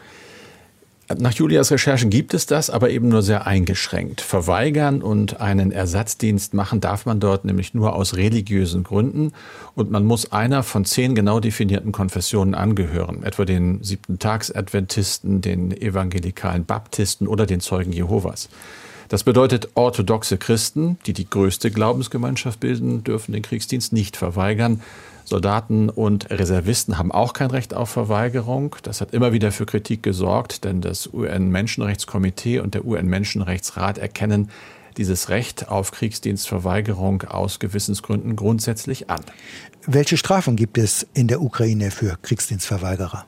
Nach 1.18 1.32
Julias 1.32 1.70
Recherchen 1.70 2.10
gibt 2.10 2.34
es 2.34 2.46
das, 2.46 2.70
aber 2.70 2.90
eben 2.90 3.08
nur 3.08 3.22
sehr 3.22 3.46
eingeschränkt. 3.46 4.20
Verweigern 4.20 5.02
und 5.02 5.40
einen 5.40 5.72
Ersatzdienst 5.72 6.54
machen 6.54 6.80
darf 6.80 7.06
man 7.06 7.20
dort 7.20 7.44
nämlich 7.44 7.74
nur 7.74 7.94
aus 7.94 8.16
religiösen 8.16 8.82
Gründen 8.82 9.32
und 9.74 9.90
man 9.90 10.04
muss 10.04 10.32
einer 10.32 10.62
von 10.62 10.84
zehn 10.84 11.14
genau 11.14 11.40
definierten 11.40 11.92
Konfessionen 11.92 12.54
angehören, 12.54 13.22
etwa 13.22 13.44
den 13.44 13.82
siebten 13.82 14.18
Tags-Adventisten, 14.18 15.40
den 15.40 15.72
evangelikalen 15.72 16.64
Baptisten 16.64 17.26
oder 17.26 17.46
den 17.46 17.60
Zeugen 17.60 17.92
Jehovas. 17.92 18.48
Das 19.08 19.24
bedeutet, 19.24 19.68
orthodoxe 19.74 20.38
Christen, 20.38 20.98
die 21.04 21.12
die 21.12 21.28
größte 21.28 21.70
Glaubensgemeinschaft 21.70 22.60
bilden, 22.60 23.04
dürfen 23.04 23.32
den 23.32 23.42
Kriegsdienst 23.42 23.92
nicht 23.92 24.16
verweigern. 24.16 24.80
Soldaten 25.24 25.88
und 25.88 26.30
Reservisten 26.30 26.98
haben 26.98 27.12
auch 27.12 27.32
kein 27.32 27.50
Recht 27.50 27.74
auf 27.74 27.90
Verweigerung. 27.90 28.76
Das 28.82 29.00
hat 29.00 29.12
immer 29.12 29.32
wieder 29.32 29.52
für 29.52 29.66
Kritik 29.66 30.02
gesorgt, 30.02 30.64
denn 30.64 30.80
das 30.80 31.08
UN-Menschenrechtskomitee 31.12 32.60
und 32.60 32.74
der 32.74 32.84
UN-Menschenrechtsrat 32.84 33.98
erkennen 33.98 34.50
dieses 34.96 35.28
Recht 35.28 35.68
auf 35.68 35.90
Kriegsdienstverweigerung 35.90 37.22
aus 37.22 37.58
Gewissensgründen 37.58 38.36
grundsätzlich 38.36 39.10
an. 39.10 39.20
Welche 39.86 40.16
Strafen 40.16 40.56
gibt 40.56 40.78
es 40.78 41.06
in 41.14 41.28
der 41.28 41.40
Ukraine 41.40 41.90
für 41.90 42.18
Kriegsdienstverweigerer? 42.20 43.24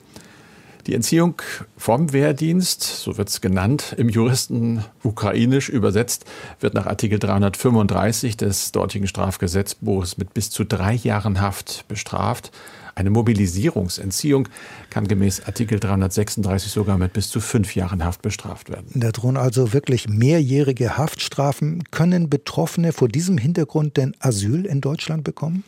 Die 0.86 0.94
Entziehung 0.94 1.40
vom 1.78 2.12
Wehrdienst, 2.12 2.82
so 2.82 3.16
wird 3.16 3.30
es 3.30 3.40
genannt, 3.40 3.94
im 3.96 4.10
Juristen 4.10 4.84
ukrainisch 5.02 5.70
übersetzt, 5.70 6.26
wird 6.60 6.74
nach 6.74 6.86
Artikel 6.86 7.18
335 7.18 8.36
des 8.36 8.70
dortigen 8.72 9.06
Strafgesetzbuches 9.06 10.18
mit 10.18 10.34
bis 10.34 10.50
zu 10.50 10.64
drei 10.64 10.94
Jahren 10.94 11.40
Haft 11.40 11.88
bestraft. 11.88 12.52
Eine 12.94 13.10
Mobilisierungsentziehung 13.10 14.48
kann 14.90 15.08
gemäß 15.08 15.46
Artikel 15.46 15.80
336 15.80 16.70
sogar 16.70 16.98
mit 16.98 17.12
bis 17.12 17.28
zu 17.28 17.40
fünf 17.40 17.74
Jahren 17.74 18.04
Haft 18.04 18.22
bestraft 18.22 18.70
werden. 18.70 18.86
Da 18.94 19.10
drohen 19.10 19.36
also 19.36 19.72
wirklich 19.72 20.08
mehrjährige 20.08 20.96
Haftstrafen. 20.96 21.82
Können 21.90 22.28
Betroffene 22.28 22.92
vor 22.92 23.08
diesem 23.08 23.38
Hintergrund 23.38 23.96
denn 23.96 24.14
Asyl 24.20 24.66
in 24.66 24.80
Deutschland 24.80 25.24
bekommen? 25.24 25.64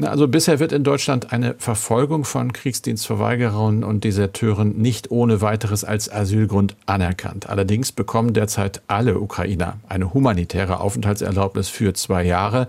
Also 0.00 0.28
bisher 0.28 0.60
wird 0.60 0.72
in 0.72 0.84
Deutschland 0.84 1.32
eine 1.32 1.54
Verfolgung 1.58 2.24
von 2.24 2.52
Kriegsdienstverweigerern 2.52 3.82
und 3.82 4.04
Deserteuren 4.04 4.76
nicht 4.76 5.10
ohne 5.10 5.40
weiteres 5.40 5.82
als 5.82 6.10
Asylgrund 6.10 6.76
anerkannt. 6.86 7.48
Allerdings 7.48 7.90
bekommen 7.90 8.32
derzeit 8.32 8.80
alle 8.86 9.18
Ukrainer 9.18 9.78
eine 9.88 10.14
humanitäre 10.14 10.78
Aufenthaltserlaubnis 10.78 11.68
für 11.68 11.94
zwei 11.94 12.24
Jahre. 12.24 12.68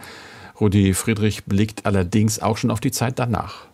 Rudi 0.59 0.93
Friedrich 0.93 1.45
blickt 1.45 1.85
allerdings 1.85 2.41
auch 2.41 2.57
schon 2.57 2.71
auf 2.71 2.79
die 2.79 2.91
Zeit 2.91 3.19
danach. 3.19 3.67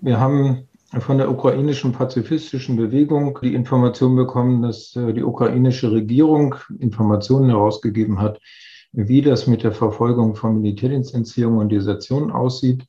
Wir 0.00 0.18
haben 0.18 0.64
von 0.98 1.18
der 1.18 1.30
ukrainischen 1.30 1.92
pazifistischen 1.92 2.76
Bewegung 2.76 3.38
die 3.42 3.54
Information 3.54 4.16
bekommen, 4.16 4.62
dass 4.62 4.96
äh, 4.96 5.12
die 5.12 5.22
ukrainische 5.22 5.92
Regierung 5.92 6.54
Informationen 6.78 7.50
herausgegeben 7.50 8.20
hat, 8.20 8.40
wie 8.92 9.22
das 9.22 9.46
mit 9.46 9.62
der 9.62 9.72
Verfolgung 9.72 10.34
von 10.34 10.60
Militärdienstentziehung 10.60 11.58
und 11.58 11.70
Desertion 11.70 12.30
aussieht. 12.30 12.84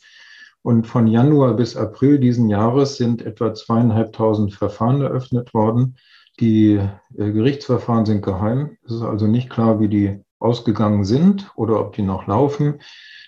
Und 0.62 0.88
von 0.88 1.08
Januar 1.08 1.54
bis 1.56 1.78
April 1.78 2.20
diesen 2.20 2.50
Jahres 2.50 2.98
sind 2.98 3.22
etwa 3.22 3.54
zweieinhalbtausend 3.54 4.54
Verfahren 4.54 5.02
eröffnet 5.02 5.54
worden. 5.54 5.98
Die 6.40 6.76
äh, 6.76 7.32
Gerichtsverfahren 7.32 8.06
sind 8.06 8.24
geheim. 8.24 8.78
Es 8.86 8.94
ist 8.94 9.02
also 9.02 9.28
nicht 9.28 9.50
klar, 9.50 9.80
wie 9.80 9.90
die 9.90 10.20
ausgegangen 10.40 11.04
sind 11.04 11.52
oder 11.56 11.80
ob 11.80 11.94
die 11.96 12.02
noch 12.02 12.28
laufen. 12.28 12.82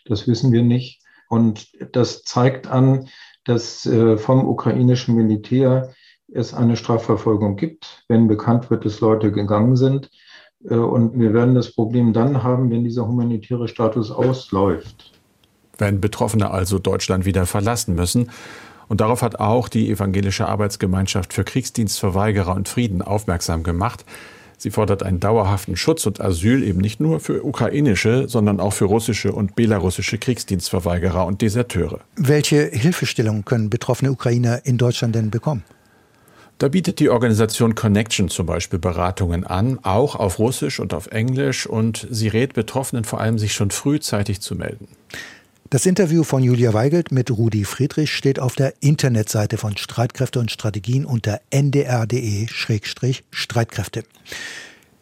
Das 0.05 0.27
wissen 0.27 0.51
wir 0.51 0.63
nicht. 0.63 1.01
Und 1.29 1.67
das 1.93 2.23
zeigt 2.23 2.67
an, 2.67 3.07
dass 3.45 3.85
äh, 3.85 4.17
vom 4.17 4.45
ukrainischen 4.47 5.15
Militär 5.15 5.93
es 6.33 6.53
eine 6.53 6.77
Strafverfolgung 6.77 7.55
gibt, 7.55 8.03
wenn 8.07 8.27
bekannt 8.27 8.69
wird, 8.69 8.85
dass 8.85 9.01
Leute 9.01 9.31
gegangen 9.31 9.75
sind. 9.75 10.09
Äh, 10.69 10.75
und 10.75 11.19
wir 11.19 11.33
werden 11.33 11.55
das 11.55 11.71
Problem 11.71 12.13
dann 12.13 12.43
haben, 12.43 12.69
wenn 12.71 12.83
dieser 12.83 13.07
humanitäre 13.07 13.67
Status 13.67 14.11
ausläuft. 14.11 15.11
Wenn 15.77 16.01
Betroffene 16.01 16.51
also 16.51 16.79
Deutschland 16.79 17.25
wieder 17.25 17.45
verlassen 17.45 17.95
müssen. 17.95 18.29
Und 18.87 18.99
darauf 19.01 19.21
hat 19.21 19.39
auch 19.39 19.69
die 19.69 19.89
Evangelische 19.89 20.47
Arbeitsgemeinschaft 20.47 21.33
für 21.33 21.43
Kriegsdienstverweigerer 21.43 22.53
und 22.53 22.67
Frieden 22.67 23.01
aufmerksam 23.01 23.63
gemacht. 23.63 24.05
Sie 24.57 24.69
fordert 24.69 25.01
einen 25.01 25.19
dauerhaften 25.19 25.75
Schutz 25.75 26.05
und 26.05 26.21
Asyl 26.21 26.61
eben 26.61 26.81
nicht 26.81 26.99
nur 26.99 27.19
für 27.19 27.43
ukrainische, 27.43 28.27
sondern 28.27 28.59
auch 28.59 28.73
für 28.73 28.85
russische 28.85 29.31
und 29.31 29.55
belarussische 29.55 30.19
Kriegsdienstverweigerer 30.19 31.25
und 31.25 31.41
Deserteure. 31.41 32.01
Welche 32.15 32.65
Hilfestellung 32.65 33.43
können 33.43 33.71
betroffene 33.71 34.11
Ukrainer 34.11 34.63
in 34.65 34.77
Deutschland 34.77 35.15
denn 35.15 35.31
bekommen? 35.31 35.63
Da 36.61 36.67
bietet 36.67 36.99
die 36.99 37.09
Organisation 37.09 37.73
Connection 37.73 38.29
zum 38.29 38.45
Beispiel 38.45 38.77
Beratungen 38.77 39.47
an, 39.47 39.79
auch 39.81 40.15
auf 40.15 40.37
Russisch 40.37 40.79
und 40.79 40.93
auf 40.93 41.07
Englisch, 41.07 41.65
und 41.65 42.07
sie 42.11 42.27
rät 42.27 42.53
Betroffenen 42.53 43.03
vor 43.03 43.19
allem, 43.19 43.39
sich 43.39 43.53
schon 43.53 43.71
frühzeitig 43.71 44.41
zu 44.41 44.53
melden. 44.53 44.87
Das 45.71 45.87
Interview 45.87 46.23
von 46.23 46.43
Julia 46.43 46.71
Weigelt 46.71 47.11
mit 47.11 47.31
Rudi 47.31 47.65
Friedrich 47.65 48.13
steht 48.13 48.39
auf 48.39 48.53
der 48.53 48.75
Internetseite 48.79 49.57
von 49.57 49.75
Streitkräfte 49.75 50.39
und 50.39 50.51
Strategien 50.51 51.03
unter 51.03 51.41
ndr.de-streitkräfte. 51.49 54.03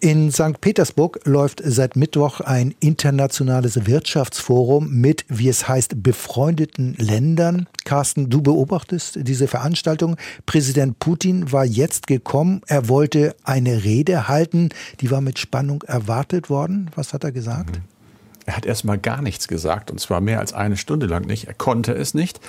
In 0.01 0.31
St. 0.31 0.61
Petersburg 0.61 1.19
läuft 1.25 1.61
seit 1.61 1.97
Mittwoch 1.97 2.39
ein 2.39 2.73
internationales 2.79 3.85
Wirtschaftsforum 3.85 4.89
mit, 4.93 5.25
wie 5.27 5.49
es 5.49 5.67
heißt, 5.67 6.01
befreundeten 6.01 6.95
Ländern. 6.97 7.67
Carsten, 7.83 8.29
du 8.29 8.41
beobachtest 8.41 9.19
diese 9.27 9.49
Veranstaltung. 9.49 10.15
Präsident 10.45 10.99
Putin 10.99 11.51
war 11.51 11.65
jetzt 11.65 12.07
gekommen. 12.07 12.61
Er 12.67 12.87
wollte 12.87 13.35
eine 13.43 13.83
Rede 13.83 14.29
halten. 14.29 14.69
Die 15.01 15.11
war 15.11 15.19
mit 15.19 15.37
Spannung 15.37 15.81
erwartet 15.81 16.49
worden. 16.49 16.89
Was 16.95 17.11
hat 17.11 17.25
er 17.25 17.33
gesagt? 17.33 17.75
Mhm. 17.75 17.98
Er 18.49 18.57
hat 18.57 18.65
erstmal 18.65 18.97
gar 18.97 19.21
nichts 19.21 19.47
gesagt, 19.47 19.91
und 19.91 19.99
zwar 19.99 20.21
mehr 20.21 20.39
als 20.39 20.53
eine 20.53 20.75
Stunde 20.75 21.05
lang 21.05 21.27
nicht. 21.27 21.47
Er 21.47 21.53
konnte 21.53 21.93
es 21.93 22.15
nicht, 22.15 22.39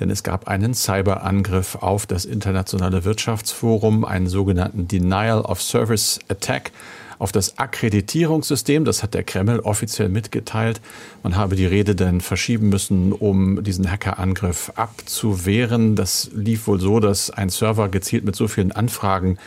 denn 0.00 0.10
es 0.10 0.24
gab 0.24 0.48
einen 0.48 0.74
Cyberangriff 0.74 1.76
auf 1.76 2.06
das 2.06 2.24
internationale 2.24 3.04
Wirtschaftsforum, 3.04 4.04
einen 4.04 4.26
sogenannten 4.26 4.88
Denial 4.88 5.42
of 5.42 5.62
Service 5.62 6.18
Attack 6.28 6.72
auf 7.20 7.30
das 7.30 7.56
Akkreditierungssystem. 7.56 8.84
Das 8.84 9.04
hat 9.04 9.14
der 9.14 9.22
Kreml 9.22 9.60
offiziell 9.60 10.08
mitgeteilt. 10.08 10.80
Man 11.22 11.36
habe 11.36 11.54
die 11.54 11.66
Rede 11.66 11.94
dann 11.94 12.20
verschieben 12.20 12.68
müssen, 12.68 13.12
um 13.12 13.62
diesen 13.62 13.88
Hackerangriff 13.88 14.72
abzuwehren. 14.74 15.94
Das 15.94 16.32
lief 16.34 16.66
wohl 16.66 16.80
so, 16.80 16.98
dass 16.98 17.30
ein 17.30 17.48
Server 17.48 17.88
gezielt 17.88 18.24
mit 18.24 18.34
so 18.34 18.48
vielen 18.48 18.72
Anfragen 18.72 19.38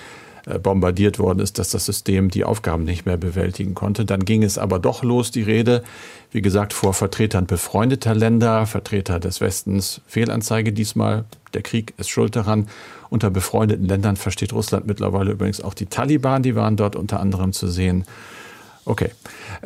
bombardiert 0.61 1.19
worden 1.19 1.39
ist, 1.39 1.59
dass 1.59 1.71
das 1.71 1.85
System 1.85 2.29
die 2.29 2.45
Aufgaben 2.45 2.83
nicht 2.83 3.05
mehr 3.05 3.17
bewältigen 3.17 3.73
konnte. 3.73 4.05
Dann 4.05 4.23
ging 4.23 4.43
es 4.43 4.57
aber 4.57 4.79
doch 4.79 5.03
los, 5.03 5.31
die 5.31 5.41
Rede, 5.41 5.83
wie 6.31 6.41
gesagt, 6.41 6.73
vor 6.73 6.93
Vertretern 6.93 7.45
befreundeter 7.45 8.15
Länder, 8.15 8.65
Vertreter 8.65 9.19
des 9.19 9.41
Westens, 9.41 10.01
Fehlanzeige 10.07 10.71
diesmal, 10.71 11.25
der 11.53 11.61
Krieg 11.61 11.93
ist 11.97 12.09
schuld 12.09 12.35
daran. 12.35 12.67
Unter 13.09 13.29
befreundeten 13.29 13.87
Ländern 13.87 14.15
versteht 14.15 14.53
Russland 14.53 14.87
mittlerweile 14.87 15.31
übrigens 15.31 15.61
auch 15.61 15.73
die 15.73 15.85
Taliban, 15.85 16.43
die 16.43 16.55
waren 16.55 16.77
dort 16.77 16.95
unter 16.95 17.19
anderem 17.19 17.53
zu 17.53 17.67
sehen. 17.67 18.05
Okay. 18.87 19.11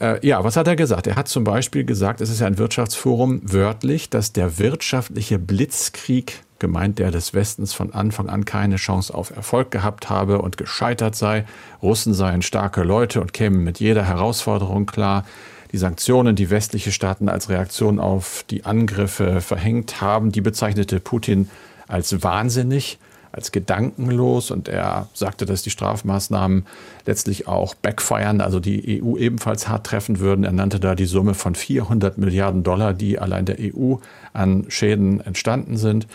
Äh, 0.01 0.25
ja, 0.25 0.43
was 0.43 0.57
hat 0.57 0.67
er 0.67 0.75
gesagt? 0.75 1.05
Er 1.05 1.15
hat 1.15 1.27
zum 1.27 1.43
Beispiel 1.43 1.83
gesagt, 1.83 2.21
es 2.21 2.31
ist 2.31 2.39
ja 2.39 2.47
ein 2.47 2.57
Wirtschaftsforum 2.57 3.41
wörtlich, 3.43 4.09
dass 4.09 4.33
der 4.33 4.57
wirtschaftliche 4.57 5.37
Blitzkrieg 5.37 6.41
gemeint, 6.57 6.97
der 6.97 7.11
des 7.11 7.35
Westens 7.35 7.71
von 7.71 7.93
Anfang 7.93 8.29
an 8.29 8.45
keine 8.45 8.77
Chance 8.77 9.13
auf 9.13 9.29
Erfolg 9.29 9.69
gehabt 9.69 10.09
habe 10.09 10.41
und 10.41 10.57
gescheitert 10.57 11.15
sei. 11.15 11.45
Russen 11.83 12.15
seien 12.15 12.41
starke 12.41 12.81
Leute 12.81 13.21
und 13.21 13.31
kämen 13.31 13.63
mit 13.63 13.79
jeder 13.79 14.05
Herausforderung 14.05 14.87
klar. 14.87 15.23
Die 15.71 15.77
Sanktionen, 15.77 16.35
die 16.35 16.49
westliche 16.49 16.91
Staaten 16.91 17.29
als 17.29 17.47
Reaktion 17.47 17.99
auf 17.99 18.43
die 18.49 18.65
Angriffe 18.65 19.39
verhängt 19.39 20.01
haben, 20.01 20.31
die 20.31 20.41
bezeichnete 20.41 20.99
Putin 20.99 21.47
als 21.87 22.23
wahnsinnig 22.23 22.97
als 23.31 23.51
gedankenlos 23.51 24.51
und 24.51 24.67
er 24.67 25.07
sagte, 25.13 25.45
dass 25.45 25.61
die 25.61 25.69
Strafmaßnahmen 25.69 26.65
letztlich 27.05 27.47
auch 27.47 27.75
backfeiern, 27.75 28.41
also 28.41 28.59
die 28.59 29.01
EU 29.01 29.17
ebenfalls 29.17 29.67
hart 29.67 29.85
treffen 29.85 30.19
würden. 30.19 30.43
Er 30.43 30.51
nannte 30.51 30.79
da 30.79 30.95
die 30.95 31.05
Summe 31.05 31.33
von 31.33 31.55
400 31.55 32.17
Milliarden 32.17 32.63
Dollar, 32.63 32.93
die 32.93 33.19
allein 33.19 33.45
der 33.45 33.57
EU 33.59 33.95
an 34.33 34.65
Schäden 34.69 35.21
entstanden 35.21 35.77
sind. 35.77 36.07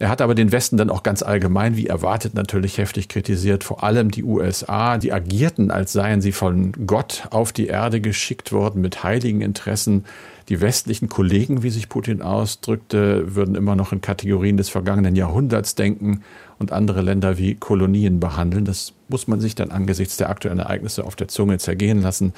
Er 0.00 0.08
hat 0.08 0.20
aber 0.20 0.34
den 0.34 0.50
Westen 0.50 0.76
dann 0.76 0.90
auch 0.90 1.04
ganz 1.04 1.22
allgemein, 1.22 1.76
wie 1.76 1.86
erwartet, 1.86 2.34
natürlich 2.34 2.78
heftig 2.78 3.08
kritisiert. 3.08 3.62
Vor 3.62 3.84
allem 3.84 4.10
die 4.10 4.24
USA, 4.24 4.98
die 4.98 5.12
agierten, 5.12 5.70
als 5.70 5.92
seien 5.92 6.20
sie 6.20 6.32
von 6.32 6.72
Gott 6.86 7.28
auf 7.30 7.52
die 7.52 7.68
Erde 7.68 8.00
geschickt 8.00 8.50
worden 8.50 8.80
mit 8.80 9.04
heiligen 9.04 9.40
Interessen. 9.40 10.04
Die 10.48 10.60
westlichen 10.60 11.08
Kollegen, 11.08 11.62
wie 11.62 11.70
sich 11.70 11.88
Putin 11.88 12.20
ausdrückte, 12.20 13.34
würden 13.34 13.54
immer 13.54 13.76
noch 13.76 13.92
in 13.92 14.00
Kategorien 14.00 14.56
des 14.56 14.68
vergangenen 14.68 15.16
Jahrhunderts 15.16 15.74
denken 15.74 16.22
und 16.58 16.70
andere 16.70 17.00
Länder 17.00 17.38
wie 17.38 17.54
Kolonien 17.54 18.20
behandeln. 18.20 18.64
Das 18.64 18.92
muss 19.08 19.26
man 19.26 19.40
sich 19.40 19.54
dann 19.54 19.70
angesichts 19.70 20.16
der 20.18 20.28
aktuellen 20.28 20.58
Ereignisse 20.58 21.04
auf 21.04 21.16
der 21.16 21.28
Zunge 21.28 21.58
zergehen 21.58 22.02
lassen. 22.02 22.34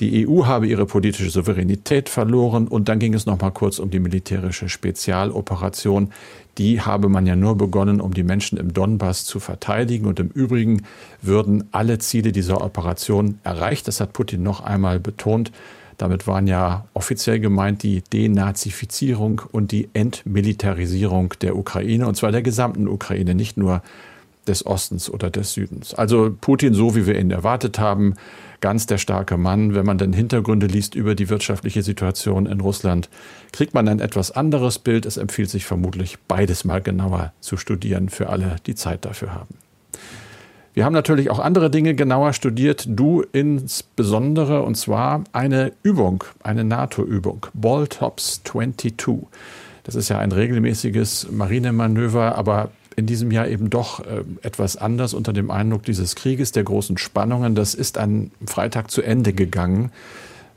Die 0.00 0.26
EU 0.26 0.46
habe 0.46 0.66
ihre 0.66 0.86
politische 0.86 1.30
Souveränität 1.30 2.08
verloren 2.08 2.66
und 2.66 2.88
dann 2.88 2.98
ging 2.98 3.14
es 3.14 3.26
noch 3.26 3.40
mal 3.40 3.50
kurz 3.50 3.78
um 3.78 3.90
die 3.90 4.00
militärische 4.00 4.68
Spezialoperation. 4.68 6.12
Die 6.60 6.82
habe 6.82 7.08
man 7.08 7.24
ja 7.24 7.36
nur 7.36 7.56
begonnen, 7.56 8.02
um 8.02 8.12
die 8.12 8.22
Menschen 8.22 8.58
im 8.58 8.74
Donbass 8.74 9.24
zu 9.24 9.40
verteidigen 9.40 10.04
und 10.04 10.20
im 10.20 10.28
Übrigen 10.28 10.82
würden 11.22 11.64
alle 11.72 11.98
Ziele 11.98 12.32
dieser 12.32 12.62
Operation 12.62 13.38
erreicht. 13.44 13.88
Das 13.88 13.98
hat 13.98 14.12
Putin 14.12 14.42
noch 14.42 14.60
einmal 14.60 15.00
betont. 15.00 15.52
Damit 15.96 16.26
waren 16.26 16.46
ja 16.46 16.84
offiziell 16.92 17.40
gemeint 17.40 17.82
die 17.82 18.02
Denazifizierung 18.02 19.40
und 19.52 19.72
die 19.72 19.88
Entmilitarisierung 19.94 21.32
der 21.40 21.56
Ukraine, 21.56 22.06
und 22.06 22.16
zwar 22.16 22.30
der 22.30 22.42
gesamten 22.42 22.88
Ukraine, 22.88 23.34
nicht 23.34 23.56
nur 23.56 23.80
des 24.46 24.66
Ostens 24.66 25.08
oder 25.08 25.30
des 25.30 25.54
Südens. 25.54 25.94
Also 25.94 26.36
Putin, 26.42 26.74
so 26.74 26.94
wie 26.94 27.06
wir 27.06 27.18
ihn 27.18 27.30
erwartet 27.30 27.78
haben, 27.78 28.16
ganz 28.60 28.86
der 28.86 28.98
starke 28.98 29.36
Mann. 29.36 29.74
Wenn 29.74 29.86
man 29.86 29.98
denn 29.98 30.12
Hintergründe 30.12 30.66
liest 30.66 30.94
über 30.94 31.14
die 31.14 31.28
wirtschaftliche 31.28 31.82
Situation 31.82 32.46
in 32.46 32.60
Russland, 32.60 33.08
kriegt 33.52 33.74
man 33.74 33.88
ein 33.88 34.00
etwas 34.00 34.30
anderes 34.30 34.78
Bild. 34.78 35.06
Es 35.06 35.16
empfiehlt 35.16 35.50
sich 35.50 35.64
vermutlich, 35.64 36.18
beides 36.28 36.64
mal 36.64 36.80
genauer 36.80 37.32
zu 37.40 37.56
studieren 37.56 38.08
für 38.08 38.28
alle, 38.28 38.56
die 38.66 38.74
Zeit 38.74 39.04
dafür 39.04 39.34
haben. 39.34 39.54
Wir 40.72 40.84
haben 40.84 40.92
natürlich 40.92 41.30
auch 41.30 41.40
andere 41.40 41.68
Dinge 41.68 41.94
genauer 41.94 42.32
studiert, 42.32 42.84
du 42.88 43.24
insbesondere, 43.32 44.62
und 44.62 44.76
zwar 44.76 45.24
eine 45.32 45.72
Übung, 45.82 46.22
eine 46.44 46.62
NATO-Übung, 46.62 47.46
Balltops 47.54 48.42
22. 48.44 49.26
Das 49.82 49.96
ist 49.96 50.08
ja 50.10 50.20
ein 50.20 50.30
regelmäßiges 50.30 51.32
Marinemanöver, 51.32 52.36
aber 52.36 52.70
in 53.00 53.06
diesem 53.06 53.30
Jahr 53.30 53.48
eben 53.48 53.70
doch 53.70 54.00
äh, 54.00 54.22
etwas 54.42 54.76
anders 54.76 55.14
unter 55.14 55.32
dem 55.32 55.50
Eindruck 55.50 55.82
dieses 55.82 56.14
Krieges, 56.14 56.52
der 56.52 56.64
großen 56.64 56.98
Spannungen. 56.98 57.54
Das 57.54 57.74
ist 57.74 57.98
am 57.98 58.30
Freitag 58.46 58.90
zu 58.90 59.02
Ende 59.02 59.32
gegangen. 59.32 59.90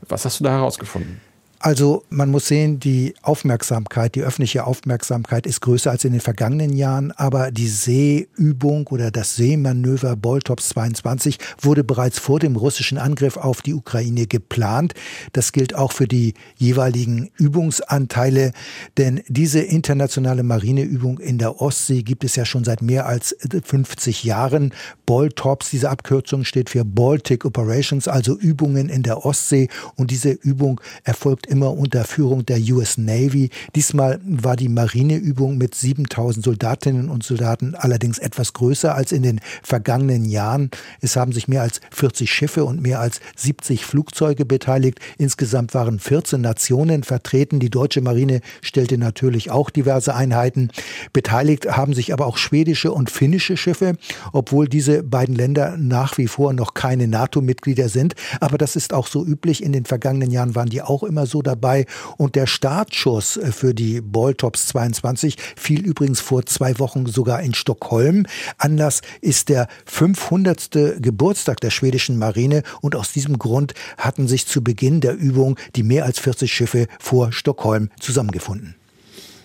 Was 0.08 0.24
hast 0.24 0.40
du 0.40 0.44
da 0.44 0.50
herausgefunden? 0.50 1.20
Also 1.64 2.04
man 2.10 2.30
muss 2.30 2.48
sehen, 2.48 2.78
die 2.78 3.14
Aufmerksamkeit, 3.22 4.16
die 4.16 4.20
öffentliche 4.20 4.66
Aufmerksamkeit 4.66 5.46
ist 5.46 5.62
größer 5.62 5.90
als 5.90 6.04
in 6.04 6.12
den 6.12 6.20
vergangenen 6.20 6.74
Jahren, 6.74 7.10
aber 7.12 7.50
die 7.50 7.68
Seeübung 7.68 8.86
oder 8.88 9.10
das 9.10 9.36
Seemanöver 9.36 10.14
Boltops 10.14 10.68
22 10.68 11.38
wurde 11.62 11.82
bereits 11.82 12.18
vor 12.18 12.38
dem 12.38 12.56
russischen 12.56 12.98
Angriff 12.98 13.38
auf 13.38 13.62
die 13.62 13.72
Ukraine 13.72 14.26
geplant. 14.26 14.92
Das 15.32 15.52
gilt 15.52 15.74
auch 15.74 15.92
für 15.92 16.06
die 16.06 16.34
jeweiligen 16.58 17.30
Übungsanteile, 17.38 18.52
denn 18.98 19.22
diese 19.28 19.60
internationale 19.60 20.42
Marineübung 20.42 21.18
in 21.18 21.38
der 21.38 21.62
Ostsee 21.62 22.02
gibt 22.02 22.24
es 22.24 22.36
ja 22.36 22.44
schon 22.44 22.64
seit 22.64 22.82
mehr 22.82 23.06
als 23.06 23.34
50 23.40 24.22
Jahren. 24.22 24.74
Boltops, 25.06 25.70
diese 25.70 25.88
Abkürzung 25.88 26.44
steht 26.44 26.68
für 26.68 26.84
Baltic 26.84 27.46
Operations, 27.46 28.06
also 28.06 28.36
Übungen 28.36 28.90
in 28.90 29.02
der 29.02 29.24
Ostsee 29.24 29.68
und 29.96 30.10
diese 30.10 30.32
Übung 30.32 30.78
erfolgt 31.04 31.53
immer 31.54 31.72
unter 31.78 32.02
Führung 32.02 32.44
der 32.44 32.58
US 32.74 32.98
Navy. 32.98 33.48
Diesmal 33.76 34.18
war 34.26 34.56
die 34.56 34.68
Marineübung 34.68 35.56
mit 35.56 35.76
7000 35.76 36.44
Soldatinnen 36.44 37.08
und 37.08 37.22
Soldaten 37.22 37.76
allerdings 37.76 38.18
etwas 38.18 38.54
größer 38.54 38.92
als 38.92 39.12
in 39.12 39.22
den 39.22 39.40
vergangenen 39.62 40.24
Jahren. 40.24 40.70
Es 41.00 41.14
haben 41.14 41.30
sich 41.30 41.46
mehr 41.46 41.62
als 41.62 41.80
40 41.92 42.28
Schiffe 42.28 42.64
und 42.64 42.82
mehr 42.82 42.98
als 42.98 43.20
70 43.36 43.84
Flugzeuge 43.84 44.44
beteiligt. 44.44 44.98
Insgesamt 45.16 45.74
waren 45.74 46.00
14 46.00 46.40
Nationen 46.40 47.04
vertreten. 47.04 47.60
Die 47.60 47.70
deutsche 47.70 48.00
Marine 48.00 48.40
stellte 48.60 48.98
natürlich 48.98 49.52
auch 49.52 49.70
diverse 49.70 50.12
Einheiten. 50.12 50.70
Beteiligt 51.12 51.68
haben 51.68 51.94
sich 51.94 52.12
aber 52.12 52.26
auch 52.26 52.36
schwedische 52.36 52.90
und 52.90 53.10
finnische 53.10 53.56
Schiffe, 53.56 53.96
obwohl 54.32 54.66
diese 54.66 55.04
beiden 55.04 55.36
Länder 55.36 55.76
nach 55.78 56.18
wie 56.18 56.26
vor 56.26 56.52
noch 56.52 56.74
keine 56.74 57.06
NATO-Mitglieder 57.06 57.88
sind. 57.88 58.16
Aber 58.40 58.58
das 58.58 58.74
ist 58.74 58.92
auch 58.92 59.06
so 59.06 59.24
üblich. 59.24 59.62
In 59.62 59.72
den 59.72 59.84
vergangenen 59.84 60.32
Jahren 60.32 60.56
waren 60.56 60.68
die 60.68 60.82
auch 60.82 61.04
immer 61.04 61.26
so 61.26 61.43
dabei. 61.44 61.86
Und 62.16 62.34
der 62.34 62.46
Startschuss 62.46 63.36
äh, 63.36 63.52
für 63.52 63.74
die 63.74 64.00
Balltops 64.00 64.66
22 64.66 65.36
fiel 65.56 65.86
übrigens 65.86 66.20
vor 66.20 66.44
zwei 66.46 66.78
Wochen 66.80 67.06
sogar 67.06 67.40
in 67.42 67.54
Stockholm. 67.54 68.26
Anlass 68.58 69.02
ist 69.20 69.48
der 69.48 69.68
500. 69.86 70.70
Geburtstag 70.98 71.60
der 71.60 71.70
schwedischen 71.70 72.18
Marine 72.18 72.62
und 72.80 72.96
aus 72.96 73.12
diesem 73.12 73.38
Grund 73.38 73.74
hatten 73.96 74.26
sich 74.26 74.46
zu 74.46 74.64
Beginn 74.64 75.00
der 75.00 75.14
Übung 75.14 75.56
die 75.76 75.82
mehr 75.84 76.04
als 76.04 76.18
40 76.18 76.52
Schiffe 76.52 76.88
vor 76.98 77.32
Stockholm 77.32 77.90
zusammengefunden. 78.00 78.74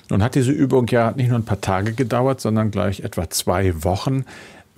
Nun 0.10 0.24
hat 0.24 0.34
diese 0.34 0.52
Übung 0.52 0.88
ja 0.88 1.12
nicht 1.12 1.30
nur 1.30 1.38
ein 1.38 1.46
paar 1.46 1.62
Tage 1.62 1.94
gedauert, 1.94 2.42
sondern 2.42 2.72
gleich 2.72 3.02
etwa 3.02 3.30
zwei 3.30 3.84
Wochen. 3.84 4.26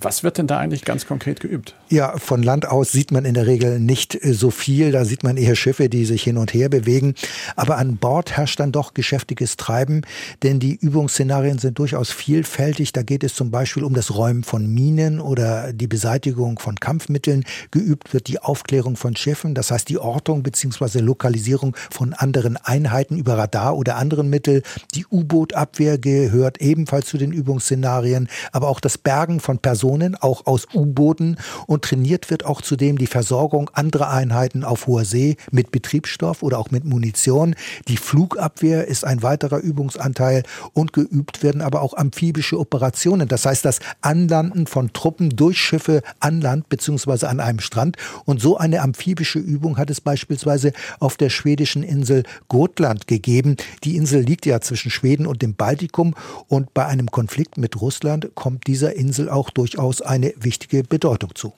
Was 0.02 0.24
wird 0.24 0.38
denn 0.38 0.46
da 0.46 0.58
eigentlich 0.58 0.84
ganz 0.84 1.06
konkret 1.06 1.40
geübt? 1.40 1.74
Ja, 1.88 2.16
von 2.18 2.42
Land 2.42 2.66
aus 2.66 2.90
sieht 2.92 3.12
man 3.12 3.24
in 3.24 3.34
der 3.34 3.46
Regel 3.46 3.78
nicht 3.78 4.14
äh, 4.14 4.32
so 4.32 4.50
viel. 4.50 4.92
Da 4.92 5.04
sieht 5.04 5.22
man 5.22 5.36
eher 5.36 5.56
Schiffe, 5.56 5.88
die 5.88 6.04
sich 6.04 6.22
hin 6.22 6.36
und 6.36 6.54
her 6.54 6.68
bewegen. 6.68 7.14
Aber 7.56 7.76
an 7.78 7.96
Bord 7.96 8.36
herrscht 8.36 8.60
dann 8.60 8.72
doch 8.72 8.94
geschäftiges 8.94 9.56
Treiben, 9.56 10.02
denn 10.42 10.58
die 10.58 10.74
Übungsszenarien 10.74 11.58
sind 11.58 11.78
durchaus 11.78 12.10
vielfältig. 12.10 12.92
Da 12.92 13.02
geht 13.02 13.24
es 13.24 13.34
zum 13.34 13.50
Beispiel 13.50 13.84
um 13.84 13.94
das 13.94 14.14
Räumen 14.14 14.42
von 14.42 14.66
Minen 14.66 15.20
oder 15.20 15.72
die 15.72 15.86
Beseitigung 15.86 16.58
von 16.58 16.76
Kampfmitteln. 16.76 17.44
Geübt 17.70 18.12
wird 18.12 18.28
die 18.28 18.40
Aufklärung 18.40 18.96
von 18.96 19.14
Schiffen, 19.16 19.54
das 19.54 19.70
heißt 19.70 19.88
die 19.88 19.98
Ortung 19.98 20.42
bzw. 20.42 21.00
Lokalisierung 21.00 21.76
von 21.90 22.14
anderen 22.14 22.56
Einheiten 22.56 23.18
über 23.18 23.38
Radar 23.38 23.76
oder 23.76 23.96
anderen 23.96 24.30
Mittel. 24.30 24.62
Die 24.94 25.06
U-Boot-Abwehr 25.10 25.98
gehört 25.98 26.60
ebenfalls 26.60 27.06
zu 27.06 27.18
den 27.18 27.32
Übungsszenarien, 27.32 28.28
aber 28.52 28.68
auch 28.68 28.80
das 28.80 28.98
Bergen 28.98 29.40
von 29.40 29.58
Personen 29.58 29.91
Kanonen, 29.92 30.16
auch 30.16 30.46
aus 30.46 30.66
U-Booten 30.74 31.36
und 31.66 31.82
trainiert 31.82 32.30
wird 32.30 32.46
auch 32.46 32.62
zudem 32.62 32.96
die 32.96 33.06
Versorgung 33.06 33.70
anderer 33.74 34.10
Einheiten 34.10 34.64
auf 34.64 34.86
hoher 34.86 35.04
See 35.04 35.36
mit 35.50 35.70
Betriebsstoff 35.70 36.42
oder 36.42 36.58
auch 36.58 36.70
mit 36.70 36.84
Munition. 36.84 37.54
Die 37.88 37.98
Flugabwehr 37.98 38.86
ist 38.86 39.04
ein 39.04 39.22
weiterer 39.22 39.58
Übungsanteil 39.58 40.44
und 40.72 40.92
geübt 40.92 41.42
werden 41.42 41.60
aber 41.60 41.82
auch 41.82 41.94
amphibische 41.94 42.58
Operationen. 42.58 43.28
Das 43.28 43.44
heißt 43.44 43.64
das 43.64 43.80
Anlanden 44.00 44.66
von 44.66 44.92
Truppen 44.92 45.30
durch 45.30 45.58
Schiffe 45.58 46.02
an 46.20 46.40
Land 46.40 46.68
bzw. 46.68 47.26
an 47.26 47.40
einem 47.40 47.60
Strand. 47.60 47.96
Und 48.24 48.40
so 48.40 48.56
eine 48.56 48.80
amphibische 48.80 49.38
Übung 49.38 49.76
hat 49.76 49.90
es 49.90 50.00
beispielsweise 50.00 50.72
auf 51.00 51.16
der 51.16 51.28
schwedischen 51.28 51.82
Insel 51.82 52.22
Gotland 52.48 53.06
gegeben. 53.06 53.56
Die 53.84 53.96
Insel 53.96 54.22
liegt 54.22 54.46
ja 54.46 54.60
zwischen 54.60 54.90
Schweden 54.90 55.26
und 55.26 55.42
dem 55.42 55.54
Baltikum 55.54 56.14
und 56.48 56.72
bei 56.72 56.86
einem 56.86 57.10
Konflikt 57.10 57.58
mit 57.58 57.80
Russland 57.80 58.30
kommt 58.34 58.66
dieser 58.66 58.96
Insel 58.96 59.28
auch 59.28 59.50
durchaus 59.50 59.81
durchaus 59.82 60.00
eine 60.00 60.32
wichtige 60.36 60.84
Bedeutung 60.84 61.34
zu. 61.34 61.52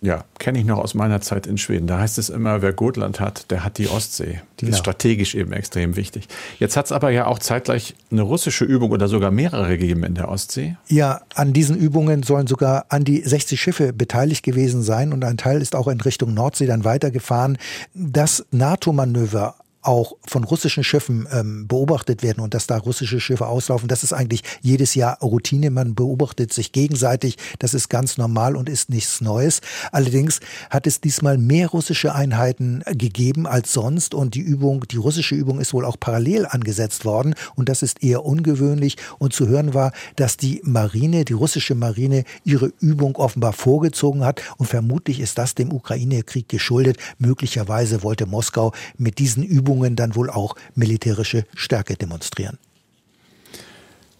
Ja, 0.00 0.24
kenne 0.38 0.58
ich 0.58 0.66
noch 0.66 0.78
aus 0.78 0.92
meiner 0.92 1.22
Zeit 1.22 1.46
in 1.46 1.56
Schweden. 1.56 1.86
Da 1.86 1.98
heißt 1.98 2.18
es 2.18 2.28
immer, 2.28 2.60
wer 2.60 2.74
Gotland 2.74 3.20
hat, 3.20 3.50
der 3.50 3.64
hat 3.64 3.78
die 3.78 3.88
Ostsee. 3.88 4.42
Die 4.60 4.66
genau. 4.66 4.74
ist 4.74 4.80
strategisch 4.80 5.34
eben 5.34 5.52
extrem 5.54 5.96
wichtig. 5.96 6.28
Jetzt 6.58 6.76
hat 6.76 6.86
es 6.86 6.92
aber 6.92 7.08
ja 7.08 7.26
auch 7.26 7.38
zeitgleich 7.38 7.94
eine 8.10 8.20
russische 8.20 8.66
Übung 8.66 8.90
oder 8.90 9.08
sogar 9.08 9.30
mehrere 9.30 9.78
gegeben 9.78 10.04
in 10.04 10.14
der 10.14 10.28
Ostsee. 10.28 10.76
Ja, 10.88 11.22
an 11.34 11.54
diesen 11.54 11.76
Übungen 11.78 12.22
sollen 12.22 12.46
sogar 12.46 12.84
an 12.90 13.04
die 13.04 13.22
60 13.22 13.58
Schiffe 13.58 13.94
beteiligt 13.94 14.42
gewesen 14.42 14.82
sein 14.82 15.14
und 15.14 15.24
ein 15.24 15.38
Teil 15.38 15.62
ist 15.62 15.74
auch 15.74 15.88
in 15.88 16.00
Richtung 16.00 16.34
Nordsee 16.34 16.66
dann 16.66 16.84
weitergefahren. 16.84 17.56
Das 17.94 18.44
NATO-Manöver 18.50 19.54
auch 19.84 20.16
von 20.26 20.44
russischen 20.44 20.82
Schiffen 20.82 21.28
ähm, 21.30 21.68
beobachtet 21.68 22.22
werden 22.22 22.40
und 22.40 22.54
dass 22.54 22.66
da 22.66 22.78
russische 22.78 23.20
Schiffe 23.20 23.46
auslaufen, 23.46 23.88
das 23.88 24.02
ist 24.02 24.12
eigentlich 24.12 24.42
jedes 24.62 24.94
Jahr 24.94 25.18
Routine. 25.20 25.70
Man 25.70 25.94
beobachtet 25.94 26.52
sich 26.52 26.72
gegenseitig. 26.72 27.36
Das 27.58 27.74
ist 27.74 27.88
ganz 27.88 28.16
normal 28.16 28.56
und 28.56 28.68
ist 28.68 28.88
nichts 28.88 29.20
Neues. 29.20 29.60
Allerdings 29.92 30.40
hat 30.70 30.86
es 30.86 31.00
diesmal 31.00 31.38
mehr 31.38 31.68
russische 31.68 32.14
Einheiten 32.14 32.82
gegeben 32.86 33.46
als 33.46 33.72
sonst 33.72 34.14
und 34.14 34.34
die 34.34 34.40
Übung, 34.40 34.84
die 34.90 34.96
russische 34.96 35.34
Übung 35.34 35.60
ist 35.60 35.74
wohl 35.74 35.84
auch 35.84 36.00
parallel 36.00 36.46
angesetzt 36.46 37.04
worden 37.04 37.34
und 37.54 37.68
das 37.68 37.82
ist 37.82 38.02
eher 38.02 38.24
ungewöhnlich. 38.24 38.96
Und 39.18 39.32
zu 39.34 39.48
hören 39.48 39.74
war, 39.74 39.92
dass 40.16 40.36
die 40.36 40.60
Marine, 40.64 41.24
die 41.24 41.32
russische 41.34 41.74
Marine, 41.74 42.24
ihre 42.44 42.72
Übung 42.80 43.16
offenbar 43.16 43.52
vorgezogen 43.52 44.24
hat 44.24 44.40
und 44.56 44.66
vermutlich 44.66 45.20
ist 45.20 45.38
das 45.38 45.54
dem 45.54 45.72
Ukraine-Krieg 45.72 46.48
geschuldet. 46.48 46.96
Möglicherweise 47.18 48.02
wollte 48.02 48.26
Moskau 48.26 48.72
mit 48.96 49.18
diesen 49.18 49.42
Übungen 49.42 49.73
Übungen 49.74 49.96
dann 49.96 50.14
wohl 50.14 50.30
auch 50.30 50.54
militärische 50.74 51.44
Stärke 51.54 51.96
demonstrieren. 51.96 52.58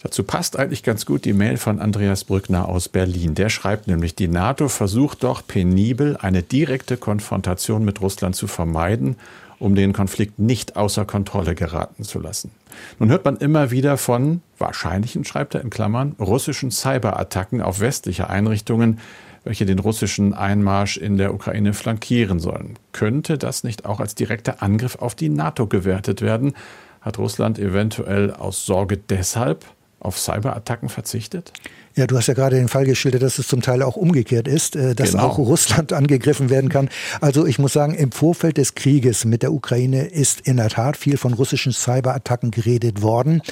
Dazu 0.02 0.22
passt 0.22 0.58
eigentlich 0.58 0.82
ganz 0.82 1.06
gut 1.06 1.24
die 1.24 1.32
Mail 1.32 1.56
von 1.56 1.80
Andreas 1.80 2.24
Brückner 2.24 2.68
aus 2.68 2.90
Berlin. 2.90 3.34
Der 3.34 3.48
schreibt 3.48 3.86
nämlich, 3.86 4.14
die 4.14 4.28
NATO 4.28 4.68
versucht 4.68 5.22
doch 5.22 5.46
penibel 5.46 6.18
eine 6.18 6.42
direkte 6.42 6.98
Konfrontation 6.98 7.84
mit 7.84 8.02
Russland 8.02 8.36
zu 8.36 8.46
vermeiden, 8.46 9.16
um 9.58 9.74
den 9.74 9.94
Konflikt 9.94 10.38
nicht 10.38 10.76
außer 10.76 11.06
Kontrolle 11.06 11.54
geraten 11.54 12.02
zu 12.02 12.18
lassen. 12.18 12.50
Nun 12.98 13.08
hört 13.08 13.24
man 13.24 13.36
immer 13.36 13.70
wieder 13.70 13.96
von 13.96 14.42
wahrscheinlichen, 14.58 15.24
schreibt 15.24 15.54
er 15.54 15.62
in 15.62 15.70
Klammern, 15.70 16.16
russischen 16.18 16.70
Cyberattacken 16.70 17.62
auf 17.62 17.80
westliche 17.80 18.28
Einrichtungen, 18.28 18.98
welche 19.44 19.66
den 19.66 19.78
russischen 19.78 20.34
Einmarsch 20.34 20.96
in 20.96 21.16
der 21.16 21.32
Ukraine 21.32 21.74
flankieren 21.74 22.40
sollen. 22.40 22.78
Könnte 22.92 23.38
das 23.38 23.62
nicht 23.62 23.84
auch 23.84 24.00
als 24.00 24.14
direkter 24.14 24.62
Angriff 24.62 24.96
auf 24.96 25.14
die 25.14 25.28
NATO 25.28 25.66
gewertet 25.66 26.22
werden? 26.22 26.54
Hat 27.00 27.18
Russland 27.18 27.58
eventuell 27.58 28.32
aus 28.32 28.64
Sorge 28.64 28.96
deshalb 28.96 29.66
auf 30.00 30.18
Cyberattacken 30.18 30.88
verzichtet? 30.88 31.52
Ja, 31.96 32.08
du 32.08 32.16
hast 32.16 32.26
ja 32.26 32.34
gerade 32.34 32.56
den 32.56 32.66
Fall 32.66 32.86
geschildert, 32.86 33.22
dass 33.22 33.38
es 33.38 33.46
zum 33.46 33.62
Teil 33.62 33.80
auch 33.80 33.94
umgekehrt 33.94 34.48
ist, 34.48 34.74
äh, 34.74 34.96
dass 34.96 35.12
genau. 35.12 35.28
auch 35.28 35.38
Russland 35.38 35.92
angegriffen 35.92 36.50
werden 36.50 36.68
kann. 36.68 36.88
Also 37.20 37.46
ich 37.46 37.60
muss 37.60 37.72
sagen, 37.72 37.94
im 37.94 38.10
Vorfeld 38.10 38.56
des 38.56 38.74
Krieges 38.74 39.24
mit 39.24 39.42
der 39.42 39.52
Ukraine 39.52 40.06
ist 40.06 40.40
in 40.40 40.56
der 40.56 40.70
Tat 40.70 40.96
viel 40.96 41.16
von 41.16 41.34
russischen 41.34 41.72
Cyberattacken 41.72 42.50
geredet 42.50 43.00
worden. 43.00 43.42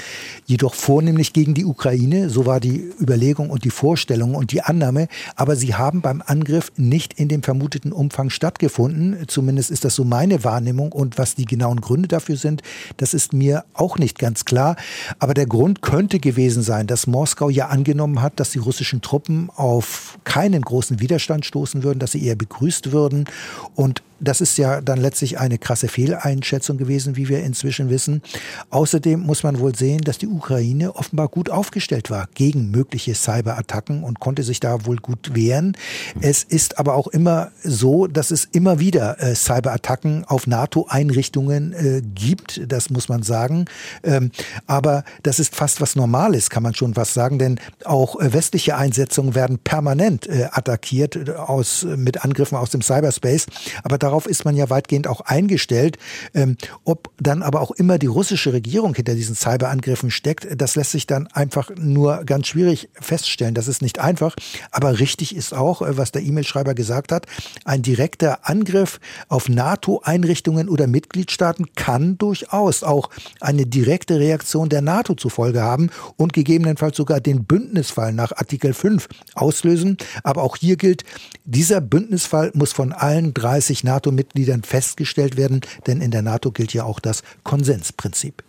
jedoch 0.47 0.75
vornehmlich 0.75 1.33
gegen 1.33 1.55
die 1.55 1.65
Ukraine. 1.65 2.31
So 2.31 2.45
war 2.45 2.59
die 2.59 2.91
Überlegung 3.01 3.49
und 3.49 3.63
die 3.65 3.71
Vorstellung 3.71 4.35
und 4.35 4.51
die 4.51 4.63
Annahme. 4.63 5.07
Aber 5.37 5.55
sie 5.55 5.77
haben 5.77 6.01
beim 6.01 6.21
Angriff 6.27 6.73
nicht 6.77 7.15
in 7.15 7.29
dem 7.29 7.45
vermuteten 7.45 7.93
Umfang 7.93 8.29
stattgefunden. 8.29 9.29
Zumindest 9.29 9.71
ist 9.71 9.85
das 9.85 9.95
so 9.95 10.03
meine 10.03 10.43
Wahrnehmung. 10.43 10.91
Und 10.91 11.17
was 11.17 11.37
die 11.37 11.45
genauen 11.45 11.81
Gründe 11.81 12.09
dafür 12.09 12.37
sind, 12.37 12.63
das 12.97 13.15
ist 13.15 13.33
mir 13.33 13.65
auch 13.73 13.99
nicht 13.99 14.19
ganz 14.19 14.45
klar. 14.45 14.75
Aber 15.21 15.33
der 15.33 15.47
Grund 15.47 15.81
könnte 15.81 16.19
gewesen 16.19 16.65
sein, 16.65 16.89
dass 16.89 17.07
Moskau 17.07 17.49
ja 17.49 17.69
angenommen 17.69 18.21
hat, 18.21 18.32
dass 18.37 18.51
die 18.51 18.59
russischen 18.59 19.03
Truppen 19.03 19.51
auf 19.55 20.19
keinen 20.25 20.63
großen 20.63 21.01
Widerstand 21.01 21.45
stoßen 21.45 21.83
würden, 21.83 21.99
dass 21.99 22.13
sie 22.13 22.25
eher 22.25 22.37
begrüßt 22.37 22.93
würden. 22.93 23.27
Und 23.75 24.03
das 24.23 24.41
ist 24.41 24.57
ja 24.57 24.81
dann 24.81 25.01
letztlich 25.01 25.39
eine 25.39 25.59
krasse 25.59 25.89
Fehleinschätzung 25.89 26.79
gewesen, 26.79 27.17
wie 27.17 27.29
wir 27.29 27.43
inzwischen 27.43 27.91
wissen. 27.91 28.23
Außerdem 28.71 29.21
muss 29.21 29.43
man 29.43 29.59
wohl 29.59 29.75
sehen, 29.75 30.01
dass 30.03 30.19
die 30.19 30.29
Ukraine 30.29 30.95
offenbar 30.95 31.29
gut 31.29 31.51
aufgestellt 31.51 32.11
war 32.11 32.29
gegen 32.35 32.71
mögliche 32.71 33.15
Cyberattacken 33.15 34.05
und 34.05 34.21
konnte 34.21 34.43
sich 34.43 34.61
da 34.61 34.87
wohl 34.87 34.97
gut 34.97 35.35
wehren. 35.35 35.77
Es 36.21 36.45
ist 36.45 36.79
aber 36.79 36.95
auch 36.95 37.09
immer 37.09 37.51
so, 37.63 38.07
dass 38.07 38.31
es 38.31 38.45
immer 38.45 38.79
wieder 38.79 39.21
äh, 39.21 39.35
Cyberattacken 39.35 40.25
auf 40.25 40.47
NATO-Einrichtungen 40.47 41.73
äh, 41.73 42.03
gibt. 42.15 42.61
Das 42.67 42.91
muss 42.91 43.09
man 43.09 43.23
sagen. 43.23 43.67
Ähm, 44.05 44.31
aber 44.67 45.05
das 45.23 45.41
ist 45.41 45.55
fast 45.55 45.81
was 45.81 45.97
Normales, 45.97 46.51
kann 46.51 46.63
man 46.63 46.75
schon 46.75 46.97
was 46.97 47.15
sagen, 47.15 47.39
denn 47.39 47.59
auch 47.85 48.21
äh, 48.21 48.33
westliche 48.33 48.77
Einsetzungen 48.77 49.35
werden 49.35 49.59
permanent 49.59 50.27
äh, 50.27 50.49
attackiert 50.51 51.17
äh, 51.17 51.33
aus, 51.33 51.85
mit 51.85 52.25
Angriffen 52.25 52.57
aus 52.57 52.71
dem 52.71 52.83
Cyberspace. 52.83 53.47
Aber 53.83 53.99
darauf 54.13 54.27
ist 54.27 54.45
man 54.45 54.55
ja 54.57 54.69
weitgehend 54.69 55.07
auch 55.07 55.23
eingestellt. 55.23 55.97
Ähm, 56.35 56.59
ob 56.85 57.11
dann 57.19 57.43
aber 57.43 57.63
auch 57.63 57.71
immer 57.71 57.97
die 57.99 58.09
russische 58.09 58.53
Regierung 58.53 58.95
hinter 58.95 59.15
diesen 59.15 59.35
Cyberangriffen 59.35 60.11
steckt, 60.11 60.47
das 60.61 60.77
lässt 60.77 60.91
sich 60.91 61.07
dann 61.07 61.29
einfach 61.29 61.71
nur 61.77 62.25
ganz 62.27 62.49
schwierig 62.49 62.91
feststellen. 62.93 63.55
Das 63.55 63.69
ist 63.69 63.81
nicht 63.81 64.01
einfach. 64.01 64.37
Aber 64.71 64.99
richtig 64.99 65.35
ist 65.35 65.55
auch, 65.55 65.81
äh, 65.81 65.97
was 65.97 66.13
der 66.13 66.23
E-Mail-Schreiber 66.25 66.75
gesagt 66.75 67.11
hat, 67.11 67.25
ein 67.65 67.81
direkter 67.81 68.47
Angriff 68.47 69.01
auf 69.29 69.49
NATO-Einrichtungen 69.49 70.69
oder 70.69 70.87
Mitgliedstaaten 70.87 71.75
kann 71.75 72.19
durchaus 72.19 72.83
auch 72.83 73.09
eine 73.41 73.65
direkte 73.65 74.19
Reaktion 74.19 74.69
der 74.69 74.83
NATO 74.83 75.15
zur 75.15 75.31
Folge 75.31 75.63
haben 75.63 75.89
und 76.19 76.35
gegebenenfalls 76.35 76.99
sogar 76.99 77.21
den 77.21 77.45
Bündnisfall 77.45 78.13
nach 78.13 78.33
Artikel 78.33 78.75
5 78.75 79.09
auslösen. 79.35 79.97
Aber 80.23 80.43
auch 80.43 80.59
hier 80.59 80.77
gilt, 80.77 81.05
dieser 81.47 81.81
Bündnisfall 81.81 82.51
muss 82.53 82.73
von 82.73 82.93
allen 82.93 83.33
30 83.33 83.85
NATO 83.85 83.92
NATO-Mitgliedern 83.93 84.63
festgestellt 84.63 85.37
werden, 85.37 85.61
denn 85.87 86.01
in 86.01 86.11
der 86.11 86.23
NATO 86.23 86.51
gilt 86.51 86.73
ja 86.73 86.85
auch 86.85 87.01
das 87.01 87.23
Konsensprinzip. 87.45 88.43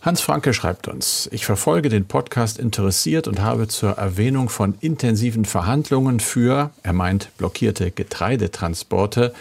Hans 0.00 0.22
Franke 0.22 0.54
schreibt 0.54 0.88
uns, 0.88 1.28
ich 1.30 1.44
verfolge 1.44 1.90
den 1.90 2.06
Podcast 2.06 2.58
interessiert 2.58 3.28
und 3.28 3.40
habe 3.40 3.68
zur 3.68 3.98
Erwähnung 3.98 4.48
von 4.48 4.74
intensiven 4.80 5.44
Verhandlungen 5.44 6.20
für, 6.20 6.70
er 6.82 6.94
meint, 6.94 7.36
blockierte 7.36 7.90
Getreidetransporte, 7.90 9.34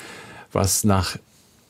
was 0.51 0.83
nach 0.83 1.17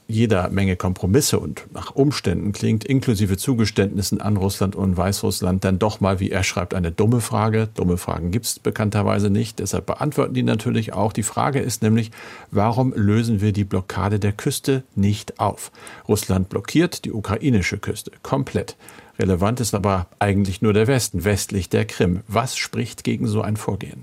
jeder 0.10 0.50
Menge 0.50 0.76
Kompromisse 0.76 1.40
und 1.40 1.68
nach 1.72 1.92
Umständen 1.92 2.52
klingt, 2.52 2.84
inklusive 2.84 3.38
Zugeständnissen 3.38 4.20
an 4.20 4.38
Russland 4.38 4.76
und 4.76 4.98
Weißrussland, 4.98 5.64
dann 5.64 5.78
doch 5.78 6.02
mal, 6.02 6.20
wie 6.20 6.32
er 6.32 6.44
schreibt, 6.44 6.74
eine 6.74 6.92
dumme 6.92 7.22
Frage. 7.22 7.70
Dumme 7.76 7.98
Fragen 7.98 8.32
gibt 8.32 8.48
es 8.48 8.60
bekannterweise 8.60 9.30
nicht, 9.30 9.60
deshalb 9.60 9.86
beantworten 9.86 10.34
die 10.34 10.42
natürlich 10.42 10.94
auch. 10.94 11.14
Die 11.14 11.24
Frage 11.24 11.60
ist 11.60 11.84
nämlich, 11.84 12.10
warum 12.50 12.92
lösen 12.96 13.40
wir 13.40 13.54
die 13.54 13.64
Blockade 13.64 14.20
der 14.20 14.34
Küste 14.34 14.84
nicht 14.96 15.40
auf? 15.40 15.72
Russland 16.08 16.50
blockiert 16.50 17.06
die 17.06 17.12
ukrainische 17.12 17.78
Küste 17.78 18.12
komplett. 18.24 18.76
Relevant 19.20 19.60
ist 19.60 19.76
aber 19.76 20.08
eigentlich 20.18 20.64
nur 20.64 20.74
der 20.74 20.88
Westen, 20.88 21.24
westlich 21.24 21.70
der 21.70 21.86
Krim. 21.86 22.22
Was 22.28 22.58
spricht 22.58 23.04
gegen 23.04 23.28
so 23.28 23.42
ein 23.42 23.58
Vorgehen? 23.58 24.00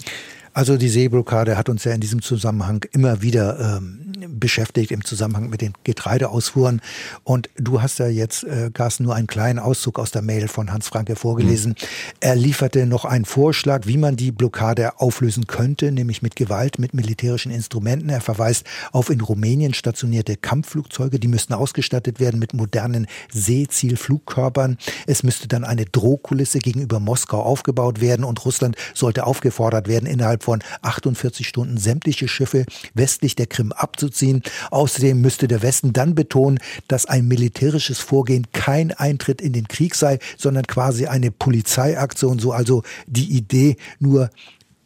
Also 0.57 0.79
die 0.79 0.88
Seeblockade 0.88 1.59
hat 1.59 1.69
uns 1.69 1.85
ja 1.85 1.92
in 1.92 2.01
diesem 2.01 2.23
Zusammenhang 2.23 2.83
immer 2.92 3.21
wieder 3.21 3.77
ähm, 3.77 4.07
beschäftigt, 4.27 4.90
im 4.90 5.05
Zusammenhang 5.05 5.51
mit 5.51 5.61
den 5.61 5.75
Getreideausfuhren. 5.85 6.81
Und 7.25 7.51
du 7.57 7.83
hast 7.83 7.99
ja 7.99 8.07
jetzt, 8.07 8.45
äh, 8.45 8.71
Carsten, 8.73 9.05
nur 9.05 9.14
einen 9.14 9.27
kleinen 9.27 9.59
Auszug 9.59 9.99
aus 9.99 10.12
der 10.12 10.23
Mail 10.23 10.49
von 10.49 10.73
Hans 10.73 10.88
Franke 10.88 11.14
vorgelesen. 11.14 11.73
Mhm. 11.73 11.87
Er 12.21 12.37
lieferte 12.37 12.87
noch 12.87 13.05
einen 13.05 13.27
Vorschlag, 13.27 13.87
wie 13.87 13.99
man 13.99 14.16
die 14.16 14.33
Blockade 14.33 14.99
auflösen 14.99 15.47
könnte, 15.47 15.92
nämlich 15.92 16.23
mit 16.23 16.37
Gewalt, 16.37 16.79
mit 16.79 16.95
militärischen 16.95 17.53
Instrumenten. 17.53 18.09
Er 18.09 18.23
verweist 18.23 18.64
auf 18.92 19.11
in 19.11 19.21
Rumänien 19.21 19.75
stationierte 19.75 20.38
Kampfflugzeuge, 20.38 21.19
die 21.19 21.29
müssten 21.29 21.53
ausgestattet 21.53 22.19
werden 22.19 22.40
mit 22.40 22.55
modernen 22.55 23.09
Seezielflugkörpern. 23.31 24.79
Es 25.07 25.23
müsste 25.23 25.49
dann 25.49 25.64
eine 25.64 25.85
Drohkulisse 25.85 26.61
gegenüber 26.61 26.99
Moskau 26.99 27.42
aufgebaut 27.42 28.01
werden 28.01 28.25
und 28.25 28.42
Russland 28.47 28.75
sollte 28.95 29.27
aufgefordert 29.27 29.87
werden, 29.87 30.07
innerhalb 30.07 30.46
von 30.47 30.63
48 30.83 31.49
Stunden 31.49 31.77
sämtliche 31.77 32.29
Schiffe 32.29 32.67
westlich 32.95 33.35
der 33.35 33.49
Krim 33.49 33.73
abzuziehen. 33.73 34.43
Außerdem 34.71 35.21
müsste 35.21 35.49
der 35.49 35.61
Westen 35.61 35.93
dann 35.93 36.15
betonen, 36.15 36.61
dass 36.87 37.05
ein 37.05 37.27
militärisches 37.27 37.99
Vorgehen 37.99 38.47
kein 38.53 38.93
Eintritt 38.93 39.41
in 39.41 39.53
den 39.53 39.67
Krieg 39.67 39.97
sei, 39.97 40.21
sondern 40.39 40.65
quasi 40.69 41.07
eine 41.07 41.33
Polizeiaktion, 41.33 42.39
so 42.39 42.53
also 42.53 42.85
die 43.09 43.37
Idee 43.37 43.77
nur 43.99 44.31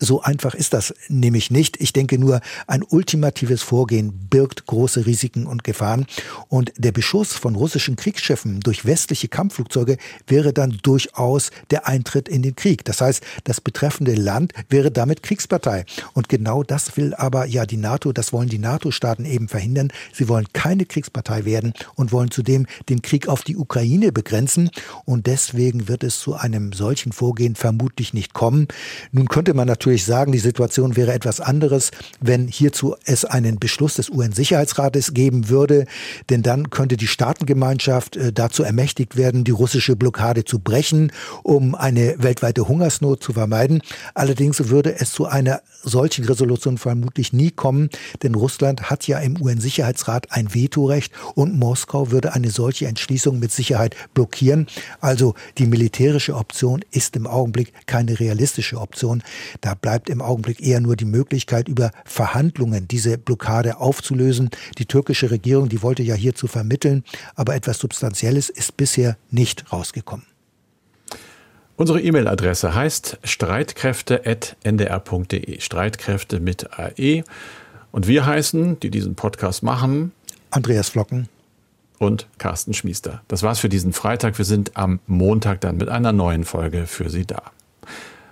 so 0.00 0.22
einfach 0.22 0.54
ist 0.54 0.72
das 0.72 0.94
nämlich 1.08 1.50
nicht. 1.50 1.78
Ich 1.78 1.92
denke 1.92 2.18
nur, 2.18 2.40
ein 2.66 2.82
ultimatives 2.82 3.62
Vorgehen 3.62 4.28
birgt 4.30 4.64
große 4.66 5.04
Risiken 5.04 5.46
und 5.46 5.62
Gefahren. 5.62 6.06
Und 6.48 6.72
der 6.78 6.92
Beschuss 6.92 7.34
von 7.34 7.54
russischen 7.54 7.96
Kriegsschiffen 7.96 8.60
durch 8.60 8.86
westliche 8.86 9.28
Kampfflugzeuge 9.28 9.98
wäre 10.26 10.54
dann 10.54 10.78
durchaus 10.82 11.50
der 11.70 11.86
Eintritt 11.86 12.28
in 12.28 12.42
den 12.42 12.56
Krieg. 12.56 12.84
Das 12.86 13.02
heißt, 13.02 13.22
das 13.44 13.60
betreffende 13.60 14.14
Land 14.14 14.54
wäre 14.70 14.90
damit 14.90 15.22
Kriegspartei. 15.22 15.84
Und 16.14 16.30
genau 16.30 16.62
das 16.62 16.96
will 16.96 17.14
aber 17.14 17.44
ja 17.44 17.66
die 17.66 17.76
NATO, 17.76 18.12
das 18.12 18.32
wollen 18.32 18.48
die 18.48 18.58
NATO-Staaten 18.58 19.26
eben 19.26 19.48
verhindern. 19.48 19.92
Sie 20.14 20.28
wollen 20.28 20.46
keine 20.54 20.86
Kriegspartei 20.86 21.44
werden 21.44 21.74
und 21.94 22.10
wollen 22.10 22.30
zudem 22.30 22.66
den 22.88 23.02
Krieg 23.02 23.28
auf 23.28 23.42
die 23.42 23.56
Ukraine 23.58 24.12
begrenzen. 24.12 24.70
Und 25.04 25.26
deswegen 25.26 25.88
wird 25.88 26.04
es 26.04 26.20
zu 26.20 26.34
einem 26.34 26.72
solchen 26.72 27.12
Vorgehen 27.12 27.54
vermutlich 27.54 28.14
nicht 28.14 28.32
kommen. 28.32 28.66
Nun 29.12 29.28
könnte 29.28 29.52
man 29.52 29.66
natürlich 29.66 29.89
natürlich 29.90 30.04
sagen, 30.04 30.30
die 30.30 30.38
Situation 30.38 30.94
wäre 30.94 31.12
etwas 31.12 31.40
anderes, 31.40 31.90
wenn 32.20 32.46
hierzu 32.46 32.94
es 33.06 33.24
einen 33.24 33.58
Beschluss 33.58 33.94
des 33.94 34.08
UN-Sicherheitsrates 34.08 35.14
geben 35.14 35.48
würde, 35.48 35.84
denn 36.28 36.42
dann 36.42 36.70
könnte 36.70 36.96
die 36.96 37.08
Staatengemeinschaft 37.08 38.16
äh, 38.16 38.32
dazu 38.32 38.62
ermächtigt 38.62 39.16
werden, 39.16 39.42
die 39.42 39.50
russische 39.50 39.96
Blockade 39.96 40.44
zu 40.44 40.60
brechen, 40.60 41.10
um 41.42 41.74
eine 41.74 42.14
weltweite 42.18 42.68
Hungersnot 42.68 43.20
zu 43.20 43.32
vermeiden. 43.32 43.82
Allerdings 44.14 44.68
würde 44.68 44.94
es 45.00 45.10
zu 45.10 45.26
einer 45.26 45.60
solchen 45.82 46.24
Resolution 46.24 46.78
vermutlich 46.78 47.32
nie 47.32 47.50
kommen, 47.50 47.90
denn 48.22 48.36
Russland 48.36 48.90
hat 48.90 49.08
ja 49.08 49.18
im 49.18 49.42
UN-Sicherheitsrat 49.42 50.30
ein 50.30 50.54
Vetorecht 50.54 51.12
und 51.34 51.58
Moskau 51.58 52.12
würde 52.12 52.32
eine 52.32 52.50
solche 52.50 52.86
Entschließung 52.86 53.40
mit 53.40 53.50
Sicherheit 53.50 53.96
blockieren. 54.14 54.68
Also 55.00 55.34
die 55.58 55.66
militärische 55.66 56.36
Option 56.36 56.84
ist 56.92 57.16
im 57.16 57.26
Augenblick 57.26 57.72
keine 57.86 58.20
realistische 58.20 58.80
Option. 58.80 59.24
Da 59.60 59.74
bleibt 59.80 60.08
im 60.08 60.22
Augenblick 60.22 60.60
eher 60.60 60.80
nur 60.80 60.96
die 60.96 61.04
Möglichkeit, 61.04 61.68
über 61.68 61.90
Verhandlungen 62.04 62.88
diese 62.88 63.18
Blockade 63.18 63.78
aufzulösen. 63.78 64.50
Die 64.78 64.86
türkische 64.86 65.30
Regierung, 65.30 65.68
die 65.68 65.82
wollte 65.82 66.02
ja 66.02 66.14
hierzu 66.14 66.46
vermitteln, 66.46 67.04
aber 67.34 67.54
etwas 67.54 67.78
Substanzielles 67.78 68.48
ist 68.48 68.76
bisher 68.76 69.16
nicht 69.30 69.72
rausgekommen. 69.72 70.26
Unsere 71.76 72.00
E-Mail-Adresse 72.02 72.74
heißt 72.74 73.18
streitkräfte.ndr.de. 73.24 75.60
Streitkräfte 75.60 76.38
mit 76.38 76.78
AE. 76.78 77.24
Und 77.90 78.06
wir 78.06 78.26
heißen, 78.26 78.78
die 78.80 78.90
diesen 78.90 79.14
Podcast 79.14 79.62
machen, 79.62 80.12
Andreas 80.50 80.90
Flocken 80.90 81.28
und 81.98 82.28
Carsten 82.38 82.74
Schmiester. 82.74 83.22
Das 83.28 83.42
war's 83.42 83.60
für 83.60 83.68
diesen 83.68 83.92
Freitag. 83.92 84.36
Wir 84.38 84.44
sind 84.44 84.76
am 84.76 85.00
Montag 85.06 85.60
dann 85.60 85.76
mit 85.76 85.88
einer 85.88 86.12
neuen 86.12 86.44
Folge 86.44 86.86
für 86.86 87.08
Sie 87.08 87.24
da. 87.24 87.42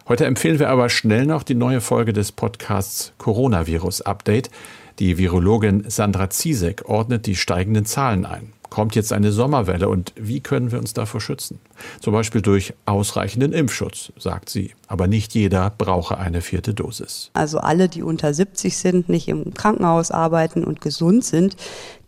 Heute 0.08 0.24
empfehlen 0.24 0.58
wir 0.58 0.70
aber 0.70 0.88
schnell 0.88 1.26
noch 1.26 1.42
die 1.42 1.54
neue 1.54 1.82
Folge 1.82 2.14
des 2.14 2.32
Podcasts 2.32 3.12
Coronavirus 3.18 4.00
Update. 4.00 4.48
Die 5.00 5.18
Virologin 5.18 5.84
Sandra 5.90 6.30
Ziesek 6.30 6.88
ordnet 6.88 7.26
die 7.26 7.36
steigenden 7.36 7.84
Zahlen 7.84 8.24
ein. 8.24 8.54
Kommt 8.70 8.94
jetzt 8.94 9.12
eine 9.12 9.32
Sommerwelle 9.32 9.88
und 9.88 10.12
wie 10.16 10.40
können 10.40 10.72
wir 10.72 10.78
uns 10.78 10.92
davor 10.92 11.20
schützen? 11.20 11.58
Zum 12.00 12.12
Beispiel 12.12 12.42
durch 12.42 12.74
ausreichenden 12.84 13.52
Impfschutz, 13.52 14.12
sagt 14.18 14.50
sie. 14.50 14.72
Aber 14.86 15.06
nicht 15.06 15.34
jeder 15.34 15.70
brauche 15.70 16.18
eine 16.18 16.40
vierte 16.40 16.74
Dosis. 16.74 17.30
Also 17.32 17.58
alle, 17.58 17.88
die 17.88 18.02
unter 18.02 18.32
70 18.32 18.76
sind, 18.76 19.08
nicht 19.08 19.28
im 19.28 19.54
Krankenhaus 19.54 20.10
arbeiten 20.10 20.64
und 20.64 20.80
gesund 20.80 21.24
sind, 21.24 21.56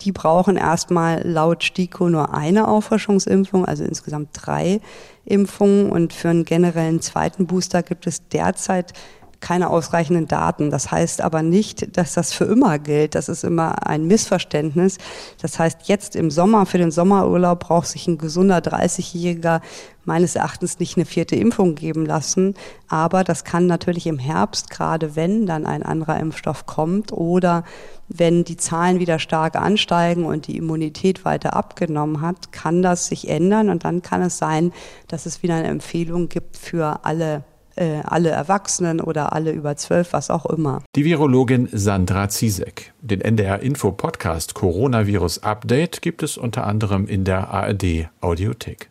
die 0.03 0.13
brauchen 0.13 0.57
erstmal 0.57 1.27
laut 1.27 1.65
STIKO 1.65 2.09
nur 2.09 2.35
eine 2.35 2.69
Auffrischungsimpfung, 2.69 3.65
also 3.65 3.85
insgesamt 3.85 4.31
drei 4.33 4.81
Impfungen. 5.25 5.91
Und 5.91 6.13
für 6.13 6.29
einen 6.29 6.45
generellen 6.45 7.01
zweiten 7.01 7.47
Booster 7.47 7.83
gibt 7.83 8.07
es 8.07 8.29
derzeit 8.29 8.93
keine 9.41 9.71
ausreichenden 9.71 10.29
Daten. 10.29 10.71
Das 10.71 10.91
heißt 10.91 11.23
aber 11.23 11.43
nicht, 11.43 11.97
dass 11.97 12.15
das 12.15 12.33
für 12.33 12.45
immer 12.45 12.79
gilt. 12.79 13.15
Das 13.15 13.29
ist 13.29 13.43
immer 13.45 13.87
ein 13.87 14.07
Missverständnis. 14.07 14.99
Das 15.41 15.59
heißt, 15.59 15.89
jetzt 15.89 16.15
im 16.15 16.31
Sommer, 16.31 16.67
für 16.67 16.79
den 16.79 16.91
Sommerurlaub 16.91 17.61
braucht 17.61 17.89
sich 17.89 18.07
ein 18.07 18.19
gesunder 18.19 18.59
30-Jähriger 18.59 19.61
meines 20.05 20.35
Erachtens 20.35 20.79
nicht 20.79 20.97
eine 20.97 21.07
vierte 21.07 21.37
Impfung 21.37 21.75
geben 21.75 22.07
lassen. 22.07 22.55
Aber 22.89 23.25
das 23.25 23.45
kann 23.45 23.67
natürlich 23.67 24.07
im 24.07 24.19
Herbst, 24.19 24.71
gerade 24.71 25.17
wenn 25.17 25.47
dann 25.47 25.67
ein 25.67 25.83
anderer 25.83 26.19
Impfstoff 26.19 26.67
kommt 26.67 27.13
oder 27.13 27.65
wenn 28.09 28.45
die 28.45 28.57
Zahlen 28.57 28.99
wieder 28.99 29.19
stark 29.19 29.57
ansteigen 29.57 30.25
und 30.25 30.49
die 30.49 30.57
Immunität 30.57 31.25
weiter 31.25 31.55
abgenommen 31.55 32.21
hat, 32.21 32.51
kann 32.51 32.83
das 32.83 33.07
sich 33.07 33.29
ändern 33.29 33.69
und 33.69 33.85
dann 33.85 34.03
kann 34.03 34.21
es 34.23 34.37
sein, 34.37 34.73
dass 35.07 35.27
es 35.27 35.43
wieder 35.43 35.55
eine 35.55 35.69
Empfehlung 35.69 36.29
gibt 36.29 36.57
für 36.57 37.05
alle 37.05 37.45
äh, 37.81 38.03
alle 38.05 38.29
Erwachsenen 38.29 39.01
oder 39.01 39.33
alle 39.33 39.53
über 39.53 39.75
zwölf, 39.77 40.13
was 40.13 40.31
auch 40.31 40.47
immer. 40.47 40.83
Die 40.95 41.05
Virologin 41.05 41.69
Sandra 41.73 42.29
Ziesek. 42.29 42.93
Den 43.01 43.21
NDR 43.21 43.61
Info 43.61 43.91
Podcast 43.91 44.55
Coronavirus 44.55 45.43
Update 45.43 46.03
gibt 46.03 46.23
es 46.23 46.37
unter 46.37 46.67
anderem 46.67 47.07
in 47.07 47.25
der 47.25 47.49
ARD 47.49 48.09
Audiothek. 48.21 48.91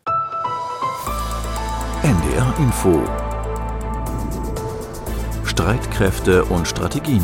NDR 2.01 2.53
Info 2.57 3.01
Streitkräfte 5.45 6.45
und 6.45 6.67
Strategien. 6.67 7.23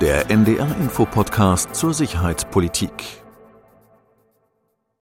Der 0.00 0.30
NDR 0.30 0.74
Info 0.80 1.04
Podcast 1.04 1.74
zur 1.74 1.94
Sicherheitspolitik. 1.94 3.23